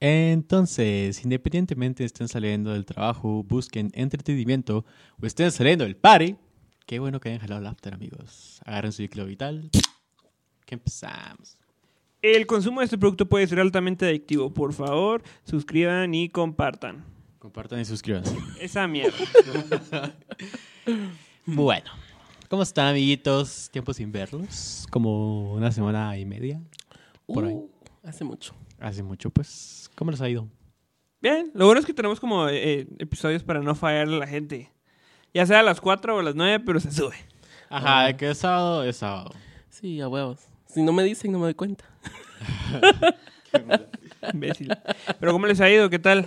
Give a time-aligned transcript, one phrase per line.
[0.00, 4.86] Entonces, independientemente estén saliendo del trabajo, busquen entretenimiento
[5.20, 6.36] o estén saliendo del party,
[6.86, 8.60] qué bueno que hayan jalado el after, amigos.
[8.64, 9.70] Agarren su ciclo vital.
[10.64, 11.58] Que empezamos.
[12.22, 14.52] El consumo de este producto puede ser altamente adictivo.
[14.52, 17.04] Por favor, suscriban y compartan.
[17.38, 18.36] Compartan y suscríbanse.
[18.60, 19.16] Esa mierda.
[21.46, 21.90] Bueno,
[22.48, 23.70] ¿cómo están, amiguitos?
[23.72, 24.86] Tiempo sin verlos.
[24.90, 26.60] Como una semana y media.
[27.26, 27.54] Por ahí.
[27.54, 27.70] Uh,
[28.04, 28.54] hace mucho.
[28.80, 29.90] Hace mucho, pues.
[29.94, 30.48] ¿Cómo les ha ido?
[31.20, 34.72] Bien, lo bueno es que tenemos como eh, episodios para no fallarle a la gente.
[35.34, 37.14] Ya sea a las 4 o a las 9, pero se sube.
[37.68, 39.30] Ajá, de que es sábado, es sábado.
[39.68, 40.40] Sí, a huevos.
[40.66, 41.84] Si no me dicen, no me doy cuenta.
[44.32, 44.72] Imbécil.
[45.20, 45.90] Pero ¿cómo les ha ido?
[45.90, 46.26] ¿Qué tal?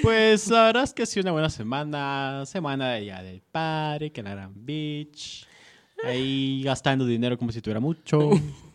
[0.00, 2.44] Pues la verdad es que ha sido una buena semana.
[2.46, 5.46] Semana de ya del party, que en la Gran Beach.
[6.04, 8.30] Ahí gastando dinero como si tuviera mucho.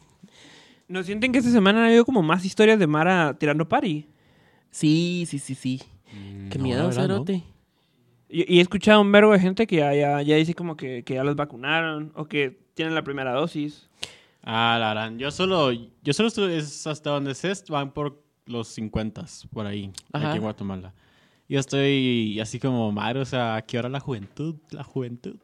[0.88, 4.08] ¿No sienten que esta semana ha habido como más historias de Mara tirando party?
[4.72, 5.82] Sí, sí, sí, sí.
[6.50, 7.14] Qué No, miedo, verdad, no.
[7.16, 7.44] cerote.
[8.30, 11.04] Y, y he escuchado un verbo de gente que ya, ya, ya dice como que,
[11.04, 13.90] que ya los vacunaron o que tienen la primera dosis.
[14.44, 15.12] Ah, la verdad.
[15.18, 19.92] Yo solo, yo solo estoy, es hasta donde sé, van por los 50 por ahí,
[20.14, 20.28] Ajá.
[20.30, 20.94] aquí en Guatemala.
[21.50, 24.56] Yo estoy así como, madre, o sea, ¿a qué hora la juventud?
[24.72, 25.36] La juventud.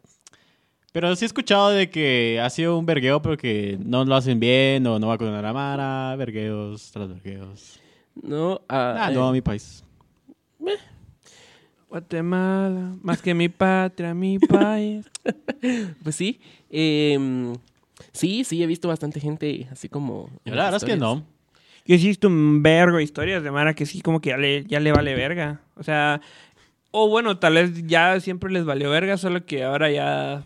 [0.94, 4.86] Pero sí he escuchado de que ha sido un vergueo porque no lo hacen bien
[4.86, 7.80] o no vacunan a la Mara, vergueos tras vergueos.
[8.22, 9.84] No, ah, Ah, eh, no, mi país.
[11.90, 15.10] Guatemala, más que mi patria, mi país.
[16.04, 16.40] pues sí.
[16.70, 17.56] em,
[18.12, 20.30] sí, sí, he visto bastante gente así como...
[20.46, 21.26] Yo la verdad es que no.
[21.88, 24.38] Yo sí he visto un vergo de historias de Mara que sí como que ya
[24.38, 25.62] le, ya le vale verga.
[25.76, 26.22] O sea,
[26.92, 30.46] o bueno, tal vez ya siempre les valió verga, solo que ahora ya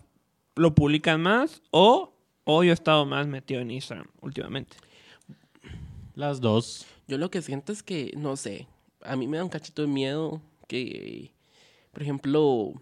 [0.57, 1.61] lo publican más.
[1.71, 2.13] O,
[2.43, 4.77] o yo he estado más metido en Instagram últimamente.
[6.15, 6.85] Las dos.
[7.07, 8.67] Yo lo que siento es que, no sé,
[9.01, 11.31] a mí me da un cachito de miedo que,
[11.91, 12.73] por ejemplo,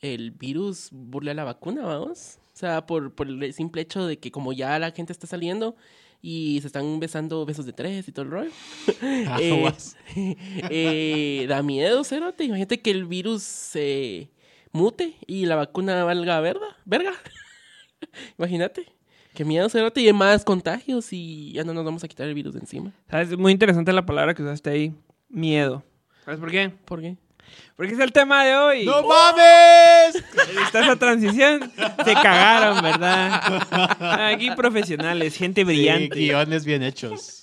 [0.00, 2.38] el virus burle a la vacuna, vamos.
[2.54, 5.74] O sea, por, por el simple hecho de que como ya la gente está saliendo
[6.20, 8.50] y se están besando besos de tres y todo el rollo.
[9.40, 9.72] eh,
[10.70, 12.44] eh, da miedo, cerote.
[12.44, 14.30] Imagínate que el virus se
[14.72, 16.76] mute y la vacuna valga verga.
[16.84, 17.12] verga.
[18.38, 18.86] Imagínate.
[19.34, 20.00] Qué miedo, cerote.
[20.02, 22.92] Y hay más contagios y ya no nos vamos a quitar el virus de encima.
[23.10, 23.30] ¿Sabes?
[23.30, 24.94] Es muy interesante la palabra que usaste ahí.
[25.28, 25.82] Miedo.
[26.24, 26.70] ¿Sabes por qué?
[26.84, 27.16] ¿Por qué?
[27.76, 28.84] Porque es el tema de hoy.
[28.84, 30.14] ¡No mames!
[30.58, 31.72] ¿Viste esa transición?
[32.04, 34.30] Se cagaron, ¿verdad?
[34.32, 36.18] Aquí profesionales, gente Sí, brillante.
[36.18, 37.42] guiones bien hechos.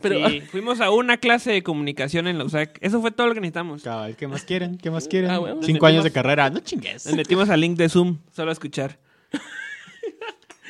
[0.00, 2.78] Pero, Sí, fuimos a una clase de comunicación en la USAC.
[2.80, 3.82] Eso fue todo lo que necesitamos.
[3.82, 4.78] Cabal, ¿qué más quieren?
[4.78, 5.30] ¿Qué más quieren?
[5.30, 5.60] Ah, bueno.
[5.62, 6.48] Cinco años de carrera.
[6.50, 7.06] No chingues.
[7.06, 8.98] Nos metimos al link de Zoom, solo a escuchar.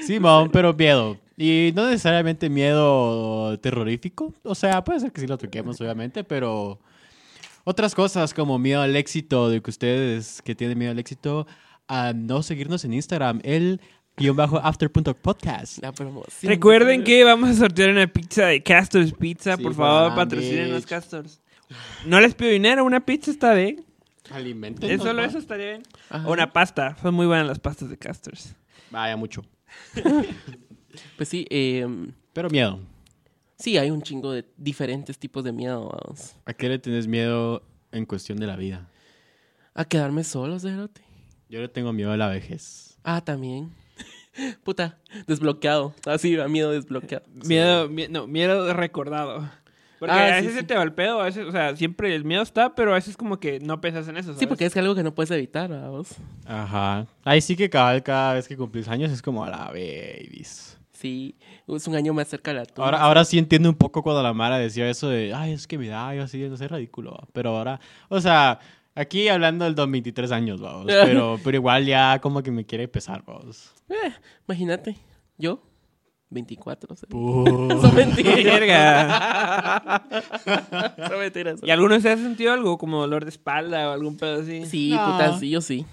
[0.05, 1.19] Simón, pero miedo.
[1.37, 4.33] Y no necesariamente miedo terrorífico.
[4.43, 6.81] O sea, puede ser que sí lo toquemos, obviamente, pero
[7.69, 11.47] otras cosas como miedo al éxito, de que ustedes que tienen miedo al éxito,
[11.87, 13.83] a no seguirnos en Instagram, el
[14.17, 15.83] guion bajo after.podcast.
[15.83, 16.49] la promoción.
[16.51, 19.59] Recuerden que vamos a sortear una pizza de Castors Pizza.
[19.59, 20.87] Sí, Por favor, patrocinen los.
[20.87, 21.43] Castors.
[22.07, 23.85] No les pido dinero, una pizza está bien.
[24.31, 24.99] Alimenten.
[24.99, 25.83] Solo eso estaría bien.
[26.09, 26.27] Ajá.
[26.27, 26.97] O una pasta.
[27.03, 28.55] Son muy buenas las pastas de Castors.
[28.91, 29.43] Vaya, mucho.
[31.17, 31.87] Pues sí, eh,
[32.33, 32.81] Pero miedo.
[33.59, 36.35] Sí, hay un chingo de diferentes tipos de miedo, vamos.
[36.45, 38.89] ¿A qué le tienes miedo en cuestión de la vida?
[39.75, 41.03] A quedarme solo, cerote.
[41.49, 42.99] Yo le tengo miedo a la vejez.
[43.05, 43.71] Ah, también.
[44.65, 45.95] Puta, desbloqueado.
[46.07, 47.25] Así, a miedo desbloqueado.
[47.47, 49.49] Miedo, mie- no, miedo recordado.
[49.99, 50.67] Porque Ah, a sí, veces se sí.
[50.67, 53.17] te va el pedo, a veces, o sea, siempre el miedo está, pero a veces
[53.17, 54.29] como que no pensas en eso.
[54.29, 54.49] Sí, ¿sabes?
[54.49, 56.11] porque es algo que no puedes evitar, vamos.
[56.47, 57.09] Ajá.
[57.25, 60.78] Ahí sí que cabal, cada vez que cumplís años es como a la babies.
[61.01, 61.37] Sí,
[61.69, 62.87] es un año más cerca de la tumba.
[62.87, 65.79] Ahora, ahora sí entiendo un poco cuando la Mara decía eso de, ay, es que
[65.79, 67.13] me da, yo así, no sé, ridículo.
[67.13, 67.29] va".
[67.33, 67.79] Pero ahora,
[68.09, 68.59] o sea,
[68.97, 70.87] aquí hablando del 23 años, vamos.
[71.05, 73.71] Pero, pero igual ya como que me quiere pesar, vamos.
[73.89, 74.13] Eh,
[74.49, 74.97] imagínate,
[75.37, 75.63] yo,
[76.31, 77.13] 24, cerote.
[77.13, 77.45] Puh.
[77.81, 78.61] Son mentiras.
[81.09, 81.61] Son mentiras.
[81.63, 84.67] ¿Y alguno de ustedes ha sentido algo como dolor de espalda o algún pedo así?
[84.67, 85.13] Sí, No.
[85.13, 85.87] puta, sí, yo sí.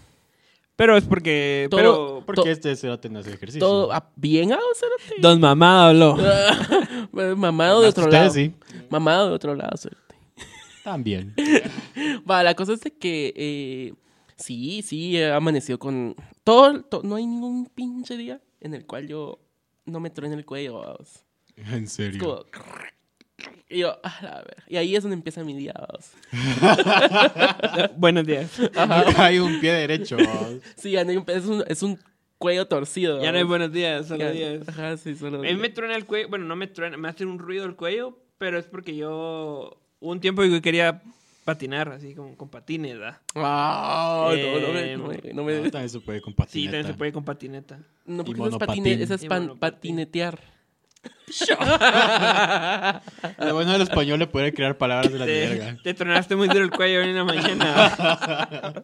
[0.76, 1.68] Pero es porque...
[1.70, 2.24] Todo- Pero...
[2.26, 3.60] Porque To- este a tener ese ejercicio.
[3.66, 5.22] Todo bien, ah, cerote.
[5.22, 6.18] Don Mamá habló.
[7.38, 8.30] Mamado de otro lado.
[8.30, 8.54] sí.
[8.90, 10.02] Mamado de otro lado, cerote.
[10.84, 11.34] También.
[12.30, 13.94] Va, la cosa es de que eh,
[14.38, 19.08] sí, sí, he amanecido con todo, to- no hay ningún pinche día en el cual
[19.08, 19.40] yo
[19.86, 21.24] no me truene el cuello, vamos.
[21.56, 22.20] En Es serio.
[22.20, 22.44] como
[23.70, 24.64] y yo, a la ver.
[24.68, 25.74] Y ahí es donde empieza mi día.
[27.98, 28.52] Buenos días.
[29.18, 30.18] Hay un pie derecho.
[30.76, 32.00] Sí, ya no hay un- es, un, es un
[32.38, 33.22] cuello torcido.
[33.22, 34.68] Ya no hay buenos días, solo Ya- días.
[34.70, 37.26] Ajá, sí, solo A mí me truena el cuello, bueno, no me truena, me hace
[37.26, 41.02] un ruido el cuello, pero es porque yo hubo un tiempo que quería
[41.44, 43.18] patinar, así como con patines, ¿verdad?
[43.36, 46.38] Ah, no, no, me- Eh, no me- no me- Ah, también se puede con Sí,
[46.38, 46.72] patineta.
[46.72, 47.80] también se puede con patineta.
[48.06, 50.40] No, porque eso es, patine- eso es pan- patinetear.
[53.40, 55.78] Lo bueno del español le puede crear palabras de la Te, verga.
[55.84, 58.84] te tronaste muy duro el cuello hoy en la mañana.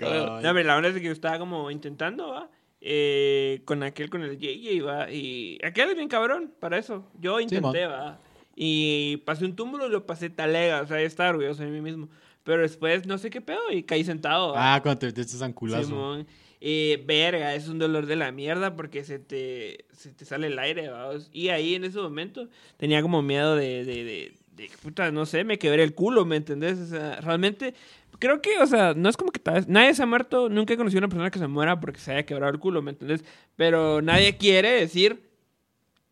[0.00, 2.48] No, hombre, la verdad es que yo estaba como intentando, ¿va?
[2.80, 5.10] Eh, con aquel, con el JJ, ¿va?
[5.10, 7.06] Y aquel es bien cabrón para eso.
[7.20, 8.18] Yo intenté, ¿va?
[8.56, 11.80] Y pasé un túmulo y lo pasé talega, o sea, yo estaba orgulloso de mí
[11.80, 12.08] mismo.
[12.42, 14.54] Pero después no sé qué pedo y caí sentado.
[14.54, 14.74] ¿va?
[14.74, 16.24] Ah, cuando te metiste ese anculazo.
[16.62, 20.58] Eh, verga, es un dolor de la mierda porque se te, se te sale el
[20.58, 21.30] aire, vamos.
[21.32, 25.42] Y ahí en ese momento tenía como miedo de, de, de, de, puta, no sé,
[25.44, 26.78] me quebré el culo, ¿me entendés?
[26.78, 27.72] O sea, realmente,
[28.18, 30.98] creo que, o sea, no es como que nadie se ha muerto, nunca he conocido
[30.98, 33.24] a una persona que se muera porque se haya quebrado el culo, ¿me entendés?
[33.56, 35.30] Pero nadie quiere decir,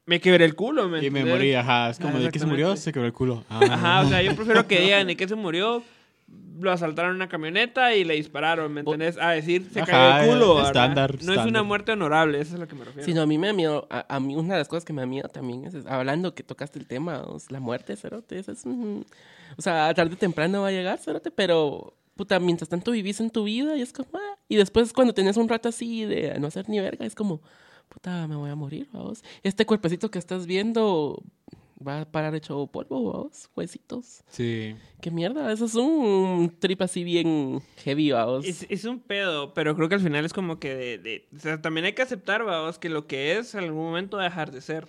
[0.06, 1.34] me quebré el culo, ¿me y me entendés?
[1.34, 1.90] morí, ajá.
[1.90, 3.44] Es como Ah, de que se murió, se quebró el culo.
[3.50, 3.60] Ah.
[3.70, 5.82] Ajá, o sea, yo prefiero que digan de que se murió,
[6.60, 9.18] lo asaltaron en una camioneta y le dispararon, ¿me entendés?
[9.18, 12.58] A decir, se cayó el culo, estándar, No es una muerte honorable, eso es a
[12.58, 13.04] lo que me refiero.
[13.04, 13.86] Sí, no, a mí me da miedo.
[13.90, 16.42] A, a mí una de las cosas que me da miedo también es, hablando que
[16.42, 18.64] tocaste el tema, la muerte, cerote, eso es.
[18.64, 21.94] O sea, tarde o temprano va a llegar, cerote, pero...
[22.16, 24.08] Puta, mientras tanto vivís en tu vida y es como...
[24.14, 27.40] ah, y después cuando tenés un rato así de no hacer ni verga, es como...
[27.88, 29.22] Puta, me voy a morir, vamos.
[29.44, 31.22] Este cuerpecito que estás viendo
[31.86, 33.48] va a parar hecho polvo, vamos.
[33.56, 34.22] Huesitos.
[34.28, 34.74] Sí.
[35.00, 38.44] Qué mierda, eso es un trip así bien heavy, vamos.
[38.44, 41.38] Es, es un pedo, pero creo que al final es como que de, de- o
[41.38, 44.28] sea, también hay que aceptar, vamos, que lo que es en algún momento va a
[44.28, 44.88] dejar de ser.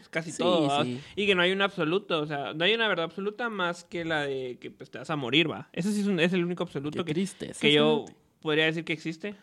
[0.00, 0.84] Es casi Sí, todo, ¿va?
[0.84, 1.00] sí.
[1.16, 4.04] Y que no hay un absoluto, o sea, no hay una verdad absoluta más que
[4.04, 5.68] la de que pues, te vas a morir, va.
[5.72, 7.52] Ese sí es, un- es el único absoluto Qué que, triste.
[7.60, 8.04] que yo
[8.40, 9.34] podría decir que existe.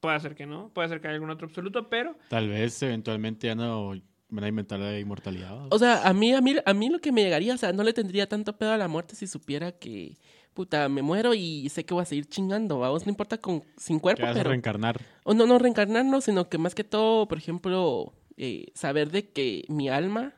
[0.00, 3.46] Puede ser que no, puede ser que haya algún otro absoluto, pero Tal vez eventualmente
[3.46, 3.94] ya no
[4.28, 5.66] van a inventar la inmortalidad.
[5.70, 7.82] O sea, a mí, a mí, a mí lo que me llegaría, o sea, no
[7.82, 10.16] le tendría tanto pedo a la muerte si supiera que,
[10.54, 13.98] puta, me muero y sé que voy a seguir chingando, vamos, no importa con, sin
[13.98, 14.50] cuerpo, vas a pero...
[14.50, 15.00] reencarnar.
[15.24, 19.64] O no, no reencarnarnos, sino que más que todo, por ejemplo, eh, saber de que
[19.68, 20.34] mi alma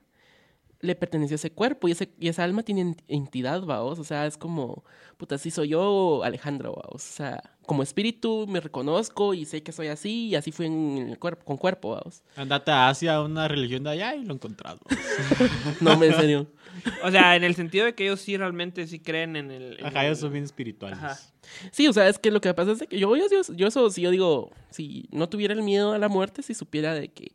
[0.80, 3.98] le perteneció a ese cuerpo y, ese, y esa alma tiene ent- entidad, vaos.
[3.98, 4.84] O sea, es como,
[5.16, 6.94] puta, sí soy yo, Alejandro, vaos.
[7.04, 11.08] O sea, como espíritu me reconozco y sé que soy así y así fui en
[11.10, 12.22] el cuerpo, con cuerpo, vaos.
[12.36, 14.78] Andate hacia una religión de allá y lo he encontrado.
[15.80, 16.46] No, me en serio.
[17.02, 19.78] O sea, en el sentido de que ellos sí realmente sí creen en el...
[19.80, 20.98] en Ajá, el- ellos son bien espirituales.
[20.98, 21.18] Ajá.
[21.72, 23.88] Sí, o sea, es que lo que pasa es que yo, yo, yo, yo eso,
[23.90, 27.32] si yo digo, si no tuviera el miedo a la muerte, si supiera de que,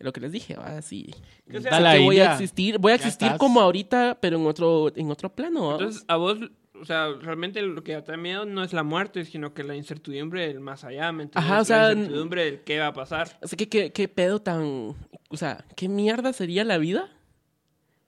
[0.00, 3.60] lo que les dije, va, O sea, que voy a existir, voy a existir como
[3.60, 5.68] ahorita, pero en otro, en otro plano.
[5.68, 5.72] ¿va?
[5.74, 6.38] Entonces, a vos,
[6.80, 9.76] o sea, realmente lo que te da miedo no es la muerte, sino que la
[9.76, 11.50] incertidumbre del más allá, ¿me entiendes?
[11.50, 13.38] Ajá, o sea, La incertidumbre del qué va a pasar.
[13.42, 14.94] O sea, ¿qué, qué, qué pedo tan...
[15.30, 17.10] O sea, ¿qué mierda sería la vida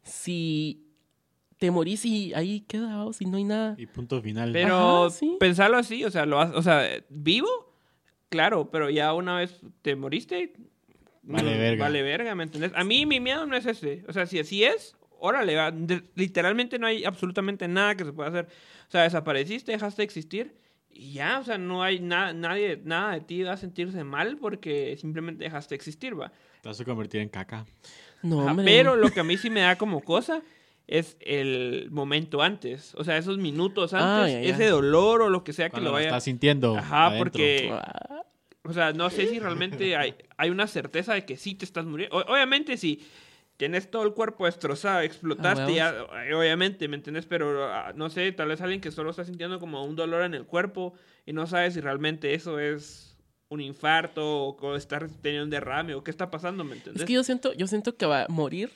[0.02, 0.82] si
[1.58, 3.74] te morís y ahí queda, o si no hay nada?
[3.78, 4.52] Y punto final.
[4.52, 5.36] Pero Ajá, sí.
[5.40, 7.48] pensarlo así, o sea, lo has- o sea, vivo,
[8.28, 10.52] claro, pero ya una vez te moriste,
[11.26, 11.84] Vale no, verga.
[11.84, 12.73] Vale verga, ¿me entiendes?
[12.75, 14.05] A mí mi miedo no es ese.
[14.08, 15.70] O sea, si así es, órale, va.
[15.70, 18.46] De- literalmente no hay absolutamente nada que se pueda hacer.
[18.88, 20.55] O sea, desapareciste, dejaste de existir
[20.90, 24.38] y ya, o sea, no hay nada, nadie, nada de ti va a sentirse mal
[24.38, 26.31] porque simplemente dejaste de existir, va.
[26.62, 27.67] Te vas a convertir en caca.
[28.23, 30.40] No, Ajá, pero lo que a mí sí me da como cosa
[30.87, 32.94] es el momento antes.
[32.94, 34.49] O sea, esos minutos Ah, antes, ya, ya.
[34.54, 36.06] ese dolor o lo que sea que Cuando lo lo vaya.
[36.09, 36.76] estás sintiendo.
[36.76, 37.25] Ajá, adentro.
[37.25, 38.23] porque Ah,
[38.68, 41.85] o sea, no sé si realmente hay, hay una certeza de que sí te estás
[41.87, 42.16] muriendo.
[42.16, 43.06] O- obviamente, si
[43.56, 47.25] tienes todo el cuerpo destrozado, explotaste, Ah, ya, eh, obviamente, ¿me entiendes?
[47.26, 50.35] Pero ah, no sé, tal vez alguien que solo está sintiendo como un dolor en
[50.35, 50.92] el cuerpo
[51.25, 53.16] y no sabe si realmente eso es
[53.49, 57.02] un infarto o, o estar teniendo un derrame o qué está pasando, ¿me entiendes?
[57.02, 58.70] Es que yo siento, yo siento que va a morir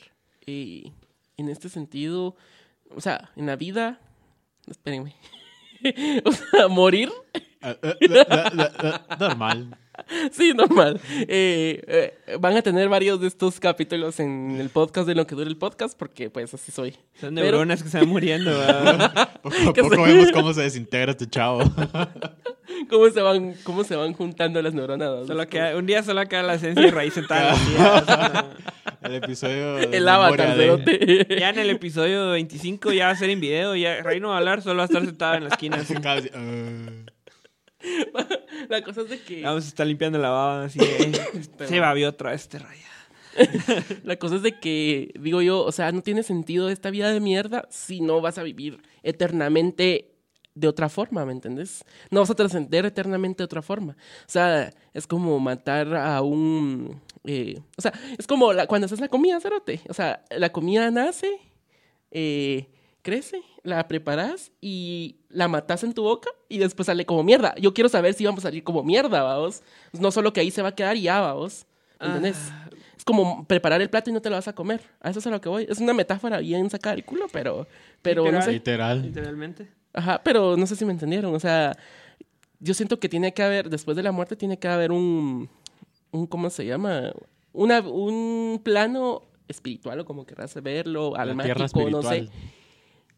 [0.47, 0.93] y
[1.37, 2.37] en este sentido,
[2.91, 4.01] o sea, en la vida,
[4.67, 5.15] espérenme,
[6.25, 7.11] o sea, morir,
[7.63, 9.77] Ah, ah, Normal.
[10.33, 10.99] sí, normal.
[11.29, 11.83] Eh,
[12.27, 15.49] eh, van a tener varios de estos capítulos en el podcast de lo que dure
[15.49, 16.93] el podcast porque pues así soy.
[17.21, 18.51] Son Pero- neuronas que se van muriendo.
[18.51, 19.31] ¿verdad?
[19.43, 21.61] Poco a poco se- vemos cómo se desintegra tu chavo.
[22.89, 25.27] ¿Cómo se van, cómo se van juntando las neuronas?
[25.27, 27.55] Solo queda- un día solo queda la esencia y raíz sentada
[29.03, 29.75] El episodio.
[29.75, 31.37] de El avatar, de-.
[31.39, 34.37] Ya en el episodio 25 ya va a ser en video, ya Rey no va
[34.37, 35.77] a hablar, solo va a estar sentado en la esquina.
[35.77, 35.95] así.
[35.95, 37.11] Cada vez- ah.
[38.69, 39.43] La cosa es de que...
[39.43, 40.79] Vamos a estar limpiando la baba así.
[40.81, 41.13] eh,
[41.67, 42.87] se babió otra vez este raya.
[44.05, 47.21] La cosa es de que, digo yo, o sea, no tiene sentido esta vida de
[47.21, 50.13] mierda si no vas a vivir eternamente
[50.55, 51.85] de otra forma, ¿me entendés?
[52.11, 53.93] No vas a trascender eternamente de otra forma.
[53.93, 57.01] O sea, es como matar a un...
[57.25, 59.81] eh, o sea, es como la- cuando haces la comida, cerote.
[59.89, 61.31] O sea, la comida nace,
[62.11, 62.69] eh,
[63.03, 67.55] crece, la preparas y la matas en tu boca y después sale como mierda.
[67.57, 69.63] Yo quiero saber si vamos a salir como mierda, vamos.
[69.99, 71.67] No solo que ahí se va a quedar y ya, vamos.
[72.01, 72.37] ¿Entendés?
[72.51, 72.69] Ah.
[72.97, 74.81] Es como preparar el plato y no te lo vas a comer.
[75.01, 75.67] A eso es a lo que voy.
[75.69, 77.67] Es una metáfora bien sacada del culo, pero,
[78.03, 78.45] pero no Literal.
[78.45, 78.53] sé.
[78.53, 79.03] Literal.
[79.03, 79.69] Literalmente.
[79.93, 81.35] Ajá, pero no sé si me entendieron.
[81.35, 81.77] O sea,
[82.59, 85.49] yo siento que tiene que haber, después de la muerte, tiene que haber un,
[86.11, 87.13] un ¿cómo se llama?
[87.53, 92.29] Una, un plano espiritual o como querrás verlo, almático, no sé.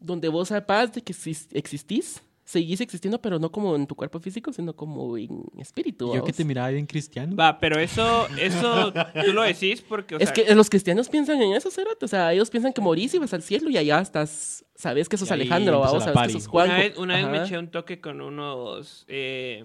[0.03, 4.19] Donde vos sepas de que exis- existís, seguís existiendo, pero no como en tu cuerpo
[4.19, 6.13] físico, sino como en espíritu.
[6.13, 7.35] Yo que te miraba bien cristiano.
[7.37, 8.91] Va, pero eso, eso
[9.25, 12.03] tú lo decís porque, o es sea, que los cristianos piensan en eso, Cerote.
[12.03, 15.15] O sea, ellos piensan que morís y vas al cielo y allá estás, sabes que
[15.17, 16.67] sos Alejandro, la sabes que sos Juan.
[16.69, 19.63] una vez, una vez me eché un toque con unos eh,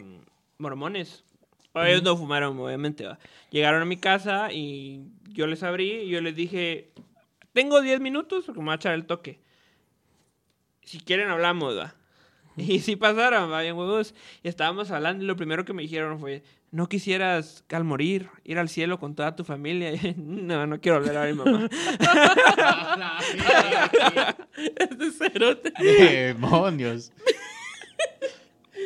[0.59, 1.25] mormones.
[1.75, 3.04] O Ellos no fumaron, obviamente.
[3.04, 3.18] va.
[3.50, 5.02] Llegaron a mi casa y
[5.33, 6.90] yo les abrí y yo les dije,
[7.52, 9.40] tengo 10 minutos porque me voy a echar el toque.
[10.88, 11.95] Si quieren hablamos, va.
[12.57, 14.14] Y sí pasaron, va, bien huevos.
[14.42, 18.59] Y estábamos hablando y lo primero que me dijeron fue, ¿no quisieras al morir ir
[18.59, 19.92] al cielo con toda tu familia?
[19.92, 21.68] Y, no, no quiero volver a ver a mi mamá.
[25.18, 25.75] Cerote.
[25.78, 27.12] Demonios.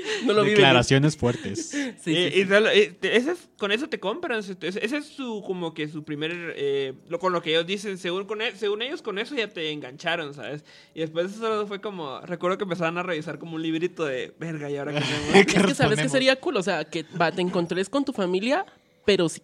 [0.27, 0.45] No lo.
[0.45, 1.71] Declaraciones fuertes.
[2.03, 4.39] Sí, y, sí, y solo- eh, es- con eso te compran.
[4.41, 4.57] Ese
[4.97, 8.41] es su, como que su primer, eh, lo, con lo que ellos dicen, según, con
[8.43, 10.65] e- según ellos con eso ya te engancharon, ¿sabes?
[10.95, 14.71] Y después eso fue como, recuerdo que empezaban a revisar como un librito de, verga,
[14.71, 15.35] ¿y ahora qué hacemos?".
[15.35, 18.65] Es que sabes que sería cool, o sea, que va, te encontres con tu familia,
[19.05, 19.43] pero si-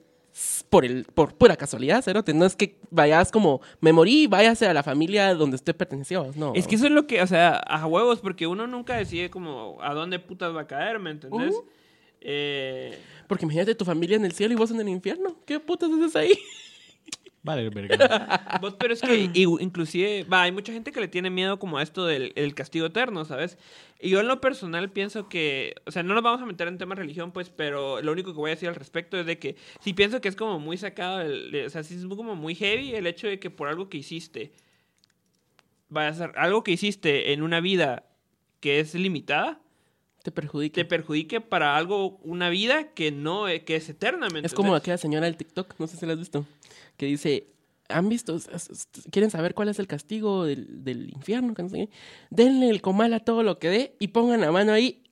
[0.71, 2.35] por el por pura casualidad, cerote.
[2.35, 6.53] No es que vayas como me morí, váyase a la familia donde usted perteneció, no.
[6.55, 9.79] Es que eso es lo que, o sea, a huevos, porque uno nunca decide como
[9.81, 11.55] a dónde putas va a caer, ¿me entendés?
[12.21, 15.37] Eh, porque imagínate tu familia en el cielo y vos en el infierno.
[15.45, 16.33] ¿Qué putas haces ahí?
[17.43, 18.59] Vale, verga.
[18.61, 21.83] Vos, pero es que inclusive, va, hay mucha gente que le tiene miedo como a
[21.83, 23.57] esto del el castigo eterno, ¿sabes?
[24.01, 26.79] Y yo en lo personal pienso que, o sea, no nos vamos a meter en
[26.79, 29.39] tema de religión, pues, pero lo único que voy a decir al respecto es de
[29.39, 32.55] que sí pienso que es como muy sacado, de- o sea, sí es como muy
[32.55, 34.53] heavy el hecho de que por algo que hiciste,
[35.89, 38.05] vaya a ser algo que hiciste en una vida
[38.61, 39.61] que es limitada,
[40.23, 40.75] Te perjudica.
[40.75, 44.47] te perjudique para algo, una vida que no, eh, que es eternamente.
[44.47, 46.45] es como aquella señora del TikTok, no sé si la has visto,
[46.99, 47.47] que dice,
[47.89, 48.39] ¿han visto?
[49.11, 51.55] ¿Quieren saber cuál es el castigo del, del infierno?
[51.55, 51.89] Que no sé qué.
[52.29, 55.03] Denle el comal a todo lo que dé y pongan la mano ahí.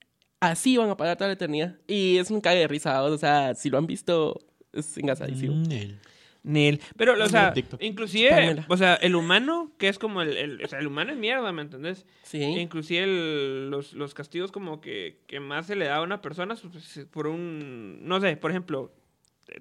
[0.40, 1.76] Así van a pagar toda la eternidad.
[1.86, 4.38] Y es un cague de risa, o sea, si lo han visto,
[4.74, 5.54] es engasadísimo.
[5.54, 5.98] Mm, el-
[6.42, 6.80] Nel.
[6.96, 10.78] Pero, o sea, inclusive, o sea, el humano, que es como el, el- o sea,
[10.78, 12.06] el humano es mierda, ¿me entendés?
[12.22, 12.40] Sí.
[12.40, 16.54] Inclusive el- los, los castigos como que, que más se le da a una persona
[16.54, 18.92] pues, por un, no sé, por ejemplo,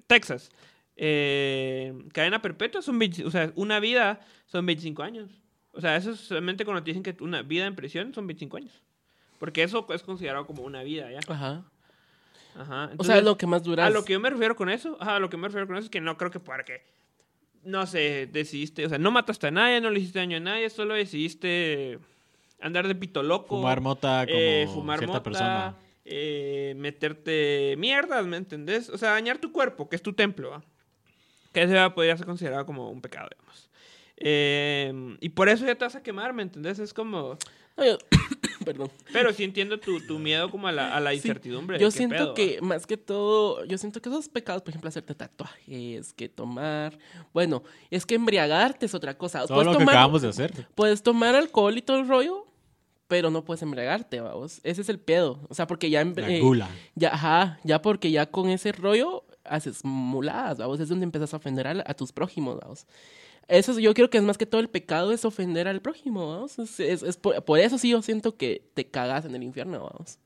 [0.06, 0.50] Texas,
[0.96, 5.30] eh, cadena perpetua son 20 o sea, una vida son 25 años.
[5.72, 8.56] O sea, eso es solamente cuando te dicen que una vida en prisión son 25
[8.56, 8.82] años.
[9.38, 11.20] Porque eso es considerado como una vida, ¿ya?
[11.28, 11.64] Ajá.
[12.58, 12.90] Ajá.
[12.96, 13.84] o sea, lo que más dura.
[13.84, 15.76] a lo que yo me refiero con eso, ajá, a lo que me refiero con
[15.76, 16.82] eso es que no creo que porque,
[17.64, 20.70] no sé, decidiste, o sea, no mataste a nadie, no le hiciste daño a nadie,
[20.70, 21.98] solo decidiste
[22.58, 23.58] andar de pito loco.
[23.58, 25.76] Fumar mota como eh, fumar cierta mota, persona.
[26.06, 28.88] eh, meterte mierdas, ¿me entendés?
[28.88, 30.64] O sea, dañar tu cuerpo, que es tu templo, ¿va?
[31.56, 33.70] Que eso ya podría ser considerado como un pecado, digamos.
[34.18, 36.78] Eh, y por eso ya te vas a quemar, ¿me entendés?
[36.78, 37.38] Es como...
[38.66, 38.90] Perdón.
[39.10, 41.78] Pero sí entiendo tu, tu miedo como a la, a la Sí, incertidumbre.
[41.78, 46.12] Yo siento que más que todo, yo siento que esos pecados, por ejemplo, hacerte tatuajes,
[46.12, 46.98] que tomar,
[47.32, 49.46] bueno, es que embriagarte es otra cosa.
[49.46, 50.68] Todo Puedes lo que tomar- acabamos de hacer.
[50.74, 52.46] Puedes tomar alcohol y todo el rollo,
[53.08, 54.60] pero no puedes embriagarte, vamos.
[54.62, 55.40] Ese es el pedo.
[55.48, 56.04] O sea, porque ya...
[56.04, 56.68] La eh, gula.
[56.96, 60.80] ya, ajá, ya porque ya con ese rollo haces muladas, vamos.
[60.80, 62.86] Es donde empiezas a ofender a, a tus prójimos, vamos.
[63.48, 66.28] Eso es- yo creo que es más que todo el pecado es ofender al prójimo,
[66.28, 66.58] vamos.
[66.58, 69.80] Es, es- es por, por eso sí yo siento que te cagas en el infierno,
[69.92, 70.18] vamos.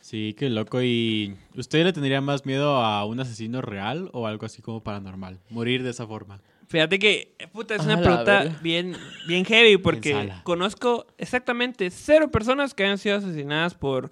[0.00, 0.82] Sí, qué loco.
[0.82, 5.38] ¿Y usted le tendría más miedo a un asesino real o algo así como paranormal?
[5.48, 6.40] Morir de esa forma.
[6.68, 8.96] Fíjate que, puta, es una pregunta bien,
[9.28, 14.10] bien heavy porque conozco exactamente cero personas que hayan sido asesinadas por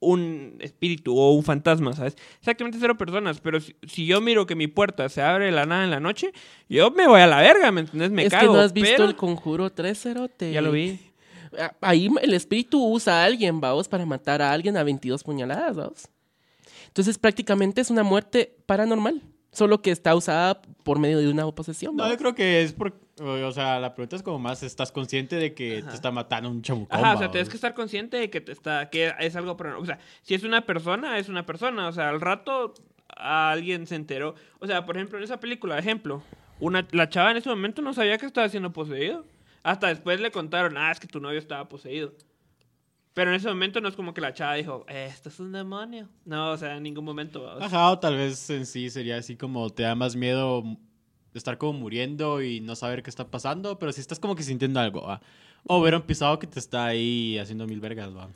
[0.00, 2.16] un espíritu o un fantasma, ¿sabes?
[2.38, 5.66] Exactamente cero personas, pero si, si yo miro que mi puerta se abre de la
[5.66, 6.32] nada en la noche,
[6.68, 8.10] yo me voy a la verga, ¿me entiendes?
[8.10, 10.52] Me es cago, que no has visto pero- el conjuro 3 cerote.
[10.52, 11.00] Ya lo vi.
[11.58, 15.76] Ah, Ahí el espíritu usa a alguien, vamos, para matar a alguien a 22 puñaladas,
[15.76, 16.08] vamos.
[16.86, 21.96] Entonces prácticamente es una muerte paranormal, solo que está usada por medio de una posesión.
[21.96, 22.94] No, yo creo que es por...
[23.20, 26.62] O sea, la pregunta es como más, ¿estás consciente de que te está matando un
[26.62, 26.96] chamucón?
[26.96, 29.56] Ajá, o sea, tienes que estar consciente de que te está, que es algo.
[29.76, 31.88] O sea, si es una persona, es una persona.
[31.88, 32.74] O sea, al rato
[33.08, 34.36] alguien se enteró.
[34.60, 36.22] O sea, por ejemplo, en esa película, ejemplo,
[36.60, 39.24] una, la chava en ese momento no sabía que estaba siendo poseído.
[39.64, 42.12] Hasta después le contaron, ah, es que tu novio estaba poseído.
[43.14, 46.08] Pero en ese momento no es como que la chava dijo, esto es un demonio.
[46.24, 47.42] No, o sea, en ningún momento.
[47.42, 47.62] vamos.
[47.62, 51.58] Ajá, o tal vez en sí sería así como te da más miedo de estar
[51.58, 55.02] como muriendo y no saber qué está pasando, pero si estás como que sintiendo algo,
[55.02, 55.20] ¿va?
[55.64, 58.28] O ver a un pisado que te está ahí haciendo mil vergas, va.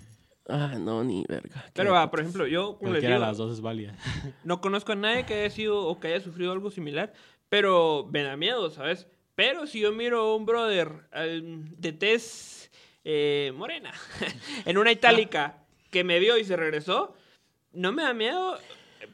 [0.49, 1.65] Ah, no, ni verga.
[1.73, 3.97] Pero, va, por ejemplo, yo, como les Cualquiera de digo, las dos es válida.
[4.45, 7.13] no conozco a nadie que haya sido o que haya sufrido algo similar,
[7.49, 9.07] pero me da miedo, ¿sabes?
[9.35, 12.62] Pero si yo miro a un brother eh, de tez
[13.05, 13.93] eh, morena
[14.65, 17.15] en una itálica que me vio y se regresó,
[17.73, 18.59] no me da miedo.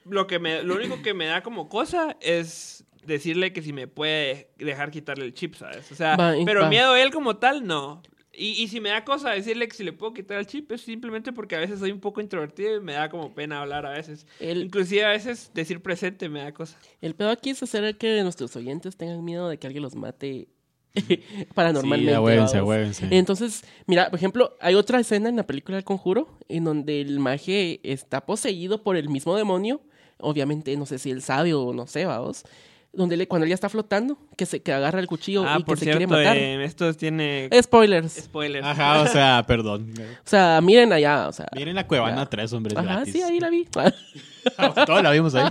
[0.04, 3.86] Lo, que me, lo único que me da como cosa es decirle que si me
[3.86, 5.90] puede dejar quitarle el chip, ¿sabes?
[5.90, 6.68] O sea, Va, pero va.
[6.68, 8.02] miedo a él como tal, no.
[8.32, 10.82] Y, y si me da cosa decirle que si le puedo quitar el chip es
[10.82, 13.90] simplemente porque a veces soy un poco introvertido y me da como pena hablar a
[13.90, 14.26] veces.
[14.38, 16.78] El, Inclusive a veces decir presente me da cosa.
[17.00, 20.48] el pedo aquí es hacer que nuestros oyentes tengan miedo de que alguien los mate
[21.54, 22.14] paranormalmente.
[22.14, 23.06] ahuévense.
[23.10, 27.18] Entonces, mira, por ejemplo, hay otra escena en la película El Conjuro en donde el
[27.20, 29.80] maje está poseído por el mismo demonio.
[30.20, 32.42] Obviamente, no sé si él sabe o no sé, vamos.
[32.90, 35.58] Donde le, cuando él ya está flotando, que se que agarra el cuchillo ah, y
[35.58, 36.36] que por se cierto, quiere matar.
[36.38, 38.12] eh, esto tiene Spoilers.
[38.14, 38.66] spoilers.
[38.66, 39.92] Ajá, o sea, perdón.
[39.98, 41.46] O sea, miren allá, o sea.
[41.54, 42.30] Miren la Cuevana Ya.
[42.30, 43.12] 3, hombre, Ajá, gratis.
[43.12, 43.66] sí, ahí la vi.
[44.86, 45.50] Todos la vimos ahí.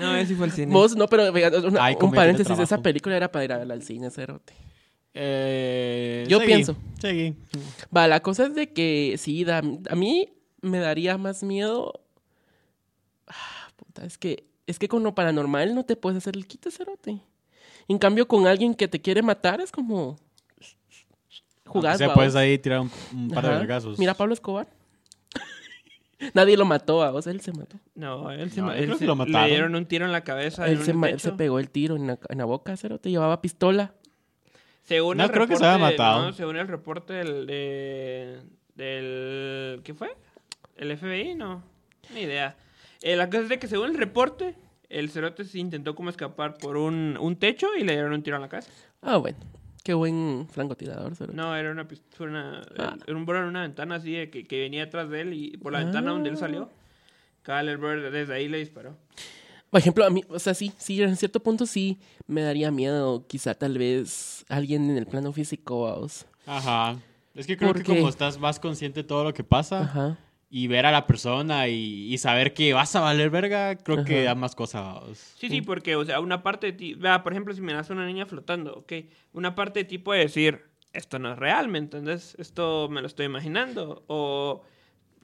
[0.00, 0.72] No, ese sí fue el cine.
[0.72, 3.82] Vos, no, pero una- Ay, un paréntesis, esa película era para ir a verla al
[3.82, 4.54] cine, cerote.
[5.20, 6.76] Eh, Yo seguí, pienso.
[7.00, 7.34] Seguí.
[7.94, 9.58] Va, la cosa es de que sí, da-
[9.90, 10.28] a mí
[10.62, 12.00] me daría más miedo.
[13.26, 16.70] Ah, puta, es que, es que con lo paranormal no te puedes hacer el quite,
[16.70, 17.20] cerote.
[17.88, 20.16] En cambio, con alguien que te quiere matar es como.
[21.66, 23.98] Jugar, O sea, puedes ahí tirar un, un par de vergazos.
[23.98, 24.68] Mira a Pablo Escobar.
[26.34, 27.76] Nadie lo mató, a vos, él se mató.
[27.94, 29.42] No, él se, No, él creo se- que lo mataron.
[29.42, 30.66] le dieron un tiro en la cabeza.
[30.66, 33.10] en Él un se, él se pegó el tiro en la, en la boca, cerote.
[33.10, 33.92] Llevaba pistola.
[34.88, 36.22] Según No, el creo que reporte, se había matado.
[36.24, 38.40] no, según el reporte del, de-
[38.74, 39.82] del...
[39.84, 40.16] ¿Qué fue?
[40.76, 41.34] ¿El FBI?
[41.34, 41.62] No,
[42.14, 42.56] ni idea.
[43.02, 44.54] Eh, la cosa es de que según el reporte,
[44.88, 48.36] el cerote se intentó como escapar por un, un techo y le dieron un tiro
[48.36, 48.72] en la cabeza.
[49.02, 49.36] Ah, bueno.
[49.84, 51.36] Qué buen francotirador, cerote.
[51.36, 52.96] No, era una, pist- fue una Ah.
[53.06, 55.56] era un brother en una ventana así de que, que venía atrás de él y
[55.58, 56.40] por la ventana donde él Ah.
[56.40, 56.70] salió,
[57.42, 58.96] cabal, el brother desde ahí le disparó.
[59.70, 63.26] Por ejemplo, a mí, o sea, sí, sí, en cierto punto sí me daría miedo,
[63.26, 66.26] quizá tal vez alguien en el plano físico, vamos.
[66.46, 66.96] Ajá.
[67.34, 70.18] Es que creo ¿Por que como estás más consciente de todo lo que pasa Ajá.
[70.50, 74.24] y ver a la persona y, y saber que vas a valer verga, creo que
[74.24, 75.34] da más cosas.
[75.38, 77.92] Sí, sí, porque, o sea, una parte de ti, vea, por ejemplo, si me nace
[77.92, 78.92] una niña flotando, ok,
[79.34, 82.34] una parte de ti puede decir, esto no es real, ¿me entendés?
[82.38, 84.62] Esto me lo estoy imaginando, o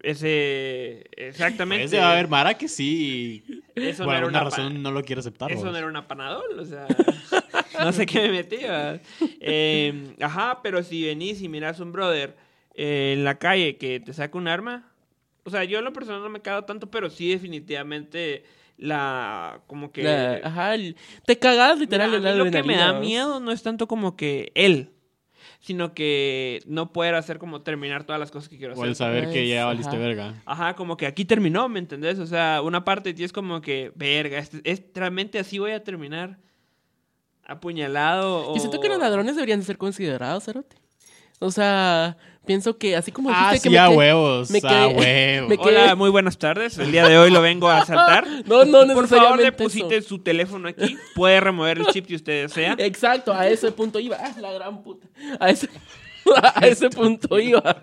[0.04, 3.42] ese, exactamente, Puede haber Mara que sí.
[3.74, 5.50] eso por no era alguna una pa- razón no lo quiere aceptar.
[5.50, 5.72] Eso vos.
[5.72, 6.86] no era una panadol, o sea,
[7.80, 9.00] no sé qué me metía.
[9.40, 12.36] Eh, ajá, pero si venís y miras un brother
[12.74, 14.90] eh, en la calle que te saca un arma,
[15.44, 18.44] o sea, yo en lo personal no me cago tanto, pero sí definitivamente
[18.76, 20.02] la, como que...
[20.02, 23.52] La- ajá, el- te cagas literal Mira, a la lo que me da miedo no
[23.52, 24.90] es tanto como que él,
[25.64, 28.96] sino que no poder hacer como terminar todas las cosas que quiero O el hacer.
[28.96, 29.66] saber que ya Ajá.
[29.68, 30.42] valiste verga.
[30.44, 32.18] Ajá, como que aquí terminó, ¿me entendés?
[32.18, 35.70] O sea, una parte de ti es como que, verga, este- es, realmente así voy
[35.70, 36.36] a terminar
[37.46, 38.54] apuñalado o...
[38.54, 40.76] Yo siento que los ladrones deberían de ser considerados, cerote.
[41.40, 42.16] O sea,
[42.46, 44.50] pienso que así como Ah, dijiste sí, que a me quedé- huevos.
[44.50, 45.48] me a huevos.
[45.48, 46.78] me quedé- Hola, muy buenas tardes.
[46.78, 48.26] El día de hoy lo vengo a asaltar.
[48.46, 50.08] No, no Por favor, deposite eso.
[50.10, 50.96] su teléfono aquí.
[51.14, 52.74] Puede remover el chip si usted desea.
[52.78, 54.16] Exacto, a ese punto iba.
[54.20, 55.06] Ah, la gran puta.
[55.40, 55.68] A ese,
[56.54, 57.82] a ese punto iba.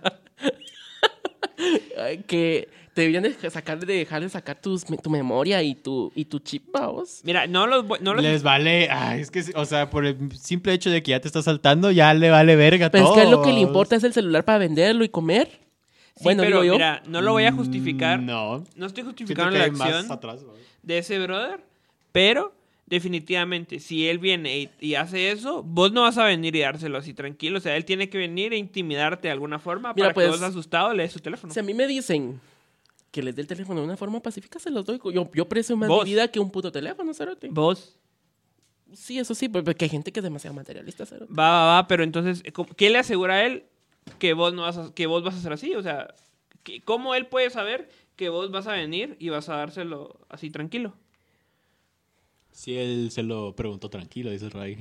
[1.98, 6.12] Ay, que te deberían de sacar de dejar de sacar tus, tu memoria y tu,
[6.16, 7.22] y tu chip, vos.
[7.24, 7.88] Mira, no los...
[7.88, 11.02] voy- No los Les vale, ay, es que, o sea, por el simple hecho de
[11.02, 13.16] que ya te está saltando, ya le vale verga Pero todo.
[13.18, 15.48] es que lo que le importa es el celular para venderlo y comer.
[16.16, 16.74] Sí, bueno, pero digo yo.
[16.74, 18.20] mira, no lo voy a justificar.
[18.20, 18.64] Mm, No.
[18.76, 20.08] No estoy justificando la acción
[20.84, 21.62] de ese brother,
[22.12, 22.54] pero
[22.88, 26.98] definitivamente, si él viene y, y hace eso, vos no vas a venir y dárselo
[26.98, 27.58] así tranquilo.
[27.58, 30.32] O sea, él tiene que venir e intimidarte de alguna forma Mira, para pues, que
[30.32, 31.54] vos asustado le des su teléfono.
[31.54, 32.40] Si a mí me dicen
[33.12, 35.00] que les dé el teléfono de una forma pacífica, se los doy.
[35.14, 36.04] Yo, yo aprecio más Vos.
[36.06, 37.50] mi vida que un puto teléfono, cerote.
[37.50, 37.98] Vos.
[38.94, 41.34] Sí, eso sí, porque hay gente que es demasiado materialista, cerote.
[41.34, 43.66] Va, va, va, pero entonces, ¿cómo- ¿qué le asegura a él
[44.20, 45.76] que vos no vas a, que vos vas a ser así?
[45.76, 46.14] O sea,
[46.64, 50.50] ¿qué- ¿cómo él puede saber que vos vas a venir y vas a dárselo así
[50.50, 50.94] tranquilo?
[52.52, 54.78] Sí, él se lo preguntó tranquilo, dice Ray.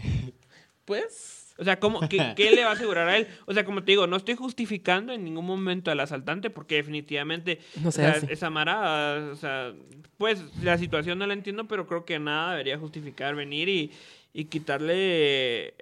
[0.84, 3.28] Pues, O sea, ¿cómo, qué, qué le va a asegurar a él?
[3.44, 7.60] O sea, como te digo, no estoy justificando en ningún momento al asaltante porque definitivamente
[7.82, 8.32] No o se sea, hace.
[8.32, 9.72] esa mara, o sea,
[10.16, 13.92] pues la situación no la entiendo, pero creo que nada debería justificar venir y,
[14.32, 15.74] y quitarle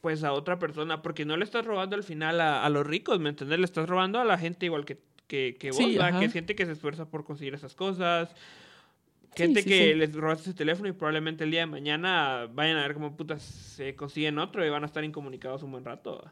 [0.00, 3.20] pues a otra persona, porque no le estás robando al final a, a los ricos,
[3.20, 3.58] ¿me entiendes?
[3.58, 6.54] Le estás robando a la gente igual que, que, que vos, Sí, que es gente
[6.56, 8.34] que se esfuerza por conseguir esas cosas.
[9.34, 9.94] Gente sí, que sí.
[9.94, 13.42] les robaste ese teléfono y probablemente el día de mañana vayan a ver cómo putas
[13.42, 16.24] se consiguen otro y van a estar incomunicados un buen rato.